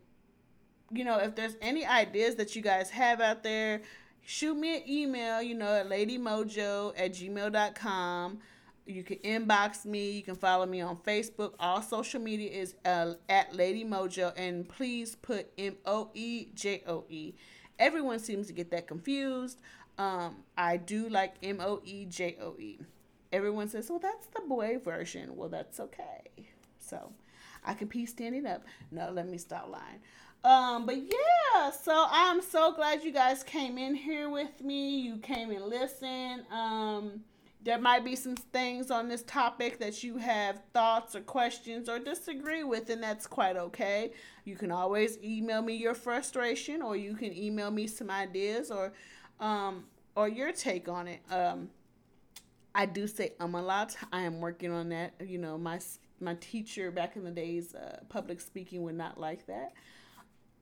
you 0.91 1.03
know, 1.03 1.17
if 1.17 1.35
there's 1.35 1.55
any 1.61 1.85
ideas 1.85 2.35
that 2.35 2.55
you 2.55 2.61
guys 2.61 2.89
have 2.91 3.21
out 3.21 3.43
there, 3.43 3.81
shoot 4.21 4.55
me 4.55 4.77
an 4.77 4.83
email, 4.87 5.41
you 5.41 5.55
know, 5.55 5.73
at 5.73 5.89
ladymojo 5.89 6.93
at 6.97 7.13
gmail.com. 7.13 8.39
You 8.85 9.03
can 9.03 9.17
inbox 9.17 9.85
me. 9.85 10.11
You 10.11 10.23
can 10.23 10.35
follow 10.35 10.65
me 10.65 10.81
on 10.81 10.97
Facebook. 10.97 11.53
All 11.59 11.81
social 11.81 12.19
media 12.19 12.49
is 12.49 12.75
uh, 12.85 13.13
at 13.27 13.55
Lady 13.55 13.85
Mojo. 13.85 14.33
And 14.35 14.67
please 14.67 15.15
put 15.15 15.51
M 15.59 15.75
O 15.85 16.09
E 16.15 16.47
J 16.55 16.81
O 16.87 17.05
E. 17.07 17.35
Everyone 17.77 18.17
seems 18.17 18.47
to 18.47 18.53
get 18.53 18.71
that 18.71 18.87
confused. 18.87 19.61
Um, 19.99 20.37
I 20.57 20.77
do 20.77 21.07
like 21.07 21.35
M 21.43 21.59
O 21.61 21.81
E 21.85 22.05
J 22.05 22.37
O 22.41 22.55
E 22.57 22.79
everyone 23.31 23.69
says, 23.69 23.89
well, 23.89 23.99
that's 23.99 24.27
the 24.27 24.41
boy 24.47 24.79
version. 24.83 25.35
Well, 25.35 25.49
that's 25.49 25.79
okay. 25.79 26.23
So 26.79 27.11
I 27.63 27.73
can 27.73 27.87
pee 27.87 28.05
standing 28.05 28.45
up. 28.45 28.63
No, 28.91 29.11
let 29.11 29.27
me 29.27 29.37
stop 29.37 29.69
lying. 29.69 29.99
Um, 30.43 30.85
but 30.85 30.97
yeah, 30.97 31.71
so 31.71 32.05
I'm 32.09 32.41
so 32.41 32.71
glad 32.73 33.03
you 33.03 33.11
guys 33.11 33.43
came 33.43 33.77
in 33.77 33.93
here 33.93 34.29
with 34.29 34.63
me. 34.63 34.99
You 34.99 35.17
came 35.17 35.51
and 35.51 35.65
listened. 35.65 36.43
Um, 36.49 37.21
there 37.61 37.77
might 37.77 38.05
be 38.05 38.15
some 38.15 38.35
things 38.35 38.89
on 38.89 39.09
this 39.09 39.23
topic 39.23 39.79
that 39.79 40.01
you 40.01 40.17
have 40.17 40.61
thoughts 40.73 41.13
or 41.13 41.19
questions 41.21 41.89
or 41.89 41.99
disagree 41.99 42.63
with, 42.63 42.89
and 42.89 43.03
that's 43.03 43.27
quite 43.27 43.57
okay. 43.57 44.13
You 44.45 44.55
can 44.55 44.71
always 44.71 45.17
email 45.21 45.61
me 45.61 45.75
your 45.75 45.93
frustration, 45.93 46.81
or 46.81 46.95
you 46.95 47.15
can 47.15 47.35
email 47.35 47.69
me 47.69 47.85
some 47.87 48.09
ideas 48.09 48.71
or 48.71 48.93
um, 49.41 49.83
or 50.15 50.29
your 50.29 50.53
take 50.53 50.87
on 50.87 51.09
it. 51.09 51.19
Um, 51.29 51.69
I 52.73 52.85
do 52.85 53.07
say 53.07 53.33
um 53.39 53.55
a 53.55 53.61
lot. 53.61 53.95
I 54.11 54.21
am 54.21 54.39
working 54.39 54.71
on 54.71 54.89
that. 54.89 55.13
You 55.25 55.37
know, 55.37 55.57
my 55.57 55.79
my 56.19 56.35
teacher 56.35 56.91
back 56.91 57.15
in 57.15 57.23
the 57.23 57.31
days, 57.31 57.73
uh, 57.75 57.99
public 58.09 58.39
speaking 58.41 58.83
would 58.83 58.95
not 58.95 59.19
like 59.19 59.45
that. 59.47 59.73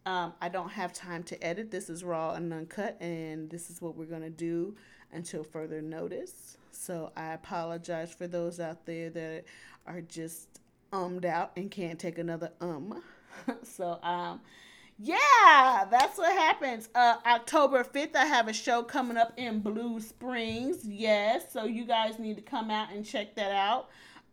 Um, 0.05 0.33
I 0.41 0.47
don't 0.49 0.69
have 0.69 0.93
time 0.93 1.23
to 1.23 1.43
edit. 1.43 1.69
This 1.69 1.89
is 1.89 2.03
raw 2.03 2.33
and 2.33 2.53
uncut, 2.53 2.97
and 3.01 3.49
this 3.49 3.69
is 3.69 3.81
what 3.81 3.97
we're 3.97 4.05
gonna 4.05 4.29
do 4.29 4.75
until 5.11 5.43
further 5.43 5.81
notice. 5.81 6.57
So 6.71 7.11
I 7.17 7.33
apologize 7.33 8.13
for 8.13 8.27
those 8.27 8.59
out 8.59 8.85
there 8.85 9.09
that 9.09 9.45
are 9.85 10.01
just 10.01 10.59
ummed 10.93 11.25
out 11.25 11.51
and 11.57 11.69
can't 11.69 11.99
take 11.99 12.17
another 12.17 12.51
um. 12.61 13.01
so 13.63 13.99
um 14.01 14.39
yeah, 14.99 15.85
that's 15.91 16.17
what 16.17 16.33
happens. 16.33 16.89
Uh, 16.95 17.17
October 17.25 17.83
5th, 17.83 18.15
I 18.15 18.25
have 18.25 18.47
a 18.47 18.53
show 18.53 18.81
coming 18.81 19.17
up 19.17 19.33
in 19.37 19.59
Blue 19.59 19.99
Springs. 19.99 20.85
Yes, 20.85 21.53
so 21.53 21.65
you 21.65 21.85
guys 21.85 22.17
need 22.17 22.35
to 22.37 22.41
come 22.41 22.71
out 22.71 22.91
and 22.91 23.05
check 23.05 23.35
that 23.35 23.51
out. 23.51 23.89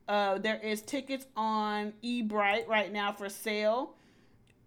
Uh, 0.09 0.38
there 0.38 0.59
is 0.59 0.81
tickets 0.83 1.27
on 1.37 1.92
Eventbrite 2.03 2.66
right 2.66 2.90
now 2.92 3.12
for 3.12 3.29
sale. 3.29 3.94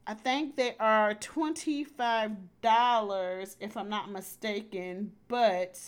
I 0.06 0.14
think 0.14 0.56
they 0.56 0.76
are 0.80 1.16
$25 1.16 3.56
if 3.60 3.76
I'm 3.76 3.90
not 3.90 4.12
mistaken, 4.12 5.12
but 5.28 5.80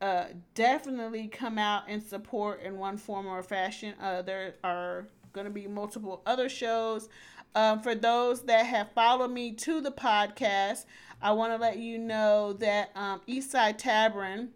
uh, 0.00 0.24
definitely 0.54 1.28
come 1.28 1.56
out 1.56 1.84
and 1.88 2.02
support 2.02 2.62
in 2.62 2.78
one 2.78 2.96
form 2.96 3.26
or 3.26 3.42
fashion. 3.42 3.94
Uh, 4.00 4.22
there 4.22 4.54
are 4.64 5.08
going 5.32 5.46
to 5.46 5.52
be 5.52 5.66
multiple 5.66 6.22
other 6.26 6.48
shows. 6.48 7.08
Um, 7.54 7.80
for 7.80 7.94
those 7.94 8.42
that 8.42 8.66
have 8.66 8.92
followed 8.92 9.32
me 9.32 9.52
to 9.52 9.80
the 9.80 9.90
podcast, 9.90 10.84
I 11.20 11.32
want 11.32 11.52
to 11.52 11.58
let 11.58 11.78
you 11.78 11.98
know 11.98 12.52
that 12.54 12.90
um, 12.94 13.20
Eastside 13.28 13.78
Tavern 13.78 14.50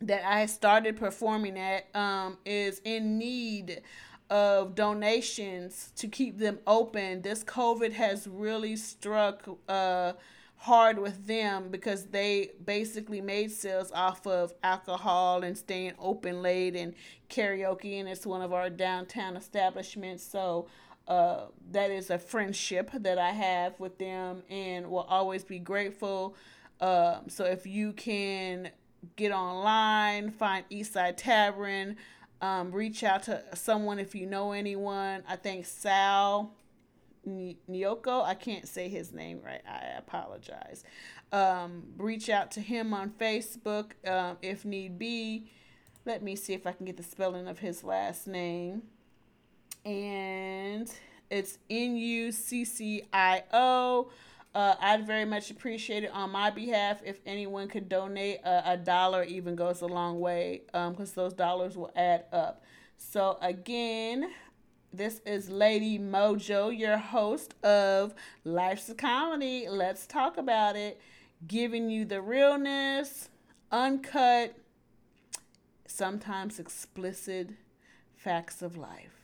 that 0.00 0.24
I 0.26 0.46
started 0.46 0.96
performing 0.96 1.58
at 1.58 1.86
um, 1.94 2.38
is 2.44 2.80
in 2.84 3.16
need 3.16 3.80
of 4.28 4.74
donations 4.74 5.92
to 5.96 6.08
keep 6.08 6.38
them 6.38 6.58
open. 6.66 7.22
This 7.22 7.44
COVID 7.44 7.92
has 7.92 8.26
really 8.26 8.76
struck 8.76 9.48
uh, 9.68 10.14
hard 10.56 10.98
with 10.98 11.26
them 11.26 11.68
because 11.70 12.06
they 12.06 12.50
basically 12.64 13.20
made 13.20 13.52
sales 13.52 13.92
off 13.92 14.26
of 14.26 14.52
alcohol 14.62 15.44
and 15.44 15.56
staying 15.56 15.92
open 15.98 16.42
late 16.42 16.74
and 16.74 16.94
karaoke, 17.30 18.00
and 18.00 18.08
it's 18.08 18.26
one 18.26 18.42
of 18.42 18.52
our 18.52 18.68
downtown 18.68 19.36
establishments. 19.36 20.24
So 20.24 20.66
uh, 21.08 21.46
that 21.70 21.90
is 21.90 22.10
a 22.10 22.18
friendship 22.18 22.90
that 22.92 23.18
I 23.18 23.30
have 23.30 23.78
with 23.78 23.98
them 23.98 24.42
and 24.50 24.90
will 24.90 25.06
always 25.08 25.44
be 25.44 25.58
grateful. 25.58 26.34
Uh, 26.80 27.20
so 27.28 27.44
if 27.44 27.66
you 27.66 27.92
can 27.92 28.70
get 29.14 29.30
online, 29.30 30.30
find 30.30 30.64
Eastside 30.70 31.16
Tavern, 31.16 31.96
um, 32.40 32.72
reach 32.72 33.04
out 33.04 33.22
to 33.24 33.42
someone 33.54 33.98
if 33.98 34.14
you 34.14 34.26
know 34.26 34.52
anyone. 34.52 35.22
I 35.28 35.36
think 35.36 35.64
Sal 35.64 36.52
Nyoko, 37.26 38.24
I 38.24 38.34
can't 38.34 38.66
say 38.66 38.88
his 38.88 39.12
name 39.12 39.40
right. 39.44 39.62
I 39.66 39.96
apologize. 39.96 40.84
Um, 41.32 41.84
reach 41.96 42.28
out 42.28 42.50
to 42.52 42.60
him 42.60 42.92
on 42.92 43.10
Facebook 43.10 43.92
um, 44.08 44.38
if 44.42 44.64
need 44.64 44.98
be. 44.98 45.50
Let 46.04 46.22
me 46.22 46.36
see 46.36 46.52
if 46.52 46.66
I 46.66 46.72
can 46.72 46.86
get 46.86 46.96
the 46.96 47.02
spelling 47.02 47.48
of 47.48 47.60
his 47.60 47.82
last 47.82 48.26
name 48.26 48.82
and 49.86 50.92
it's 51.30 51.58
N 51.70 51.96
U 51.96 52.32
C 52.32 52.64
C 52.64 53.02
I 53.12 53.44
O. 53.52 54.10
Uh, 54.54 54.74
I'd 54.80 55.06
very 55.06 55.24
much 55.24 55.50
appreciate 55.50 56.02
it 56.02 56.10
on 56.12 56.30
my 56.30 56.50
behalf 56.50 57.02
if 57.04 57.20
anyone 57.26 57.68
could 57.68 57.88
donate 57.88 58.40
a, 58.42 58.72
a 58.72 58.76
dollar 58.76 59.22
even 59.22 59.54
goes 59.54 59.82
a 59.82 59.86
long 59.86 60.18
way 60.18 60.62
because 60.66 61.10
um, 61.10 61.14
those 61.14 61.34
dollars 61.34 61.76
will 61.76 61.92
add 61.94 62.24
up. 62.32 62.64
So 62.96 63.38
again, 63.42 64.30
this 64.94 65.20
is 65.26 65.50
Lady 65.50 65.98
Mojo, 65.98 66.76
your 66.76 66.96
host 66.96 67.54
of 67.62 68.14
Life's 68.44 68.88
a 68.88 68.94
Comedy. 68.94 69.66
Let's 69.68 70.06
talk 70.06 70.38
about 70.38 70.74
it. 70.74 71.00
Giving 71.46 71.90
you 71.90 72.06
the 72.06 72.22
realness, 72.22 73.28
uncut, 73.70 74.54
sometimes 75.86 76.58
explicit 76.58 77.50
facts 78.16 78.62
of 78.62 78.78
life. 78.78 79.15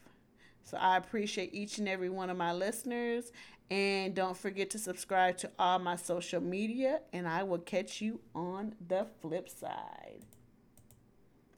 So 0.72 0.78
I 0.78 0.96
appreciate 0.96 1.52
each 1.52 1.76
and 1.76 1.86
every 1.86 2.08
one 2.08 2.30
of 2.30 2.38
my 2.38 2.54
listeners. 2.54 3.30
And 3.70 4.14
don't 4.14 4.36
forget 4.36 4.70
to 4.70 4.78
subscribe 4.78 5.36
to 5.38 5.50
all 5.58 5.78
my 5.78 5.96
social 5.96 6.40
media, 6.40 7.00
and 7.12 7.28
I 7.28 7.42
will 7.42 7.58
catch 7.58 8.00
you 8.00 8.20
on 8.34 8.74
the 8.88 9.06
flip 9.20 9.48
side. 9.48 10.24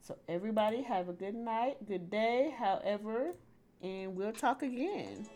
So, 0.00 0.16
everybody, 0.28 0.82
have 0.82 1.08
a 1.08 1.12
good 1.12 1.34
night, 1.34 1.76
good 1.86 2.10
day, 2.10 2.54
however, 2.58 3.34
and 3.82 4.14
we'll 4.16 4.32
talk 4.32 4.62
again. 4.62 5.26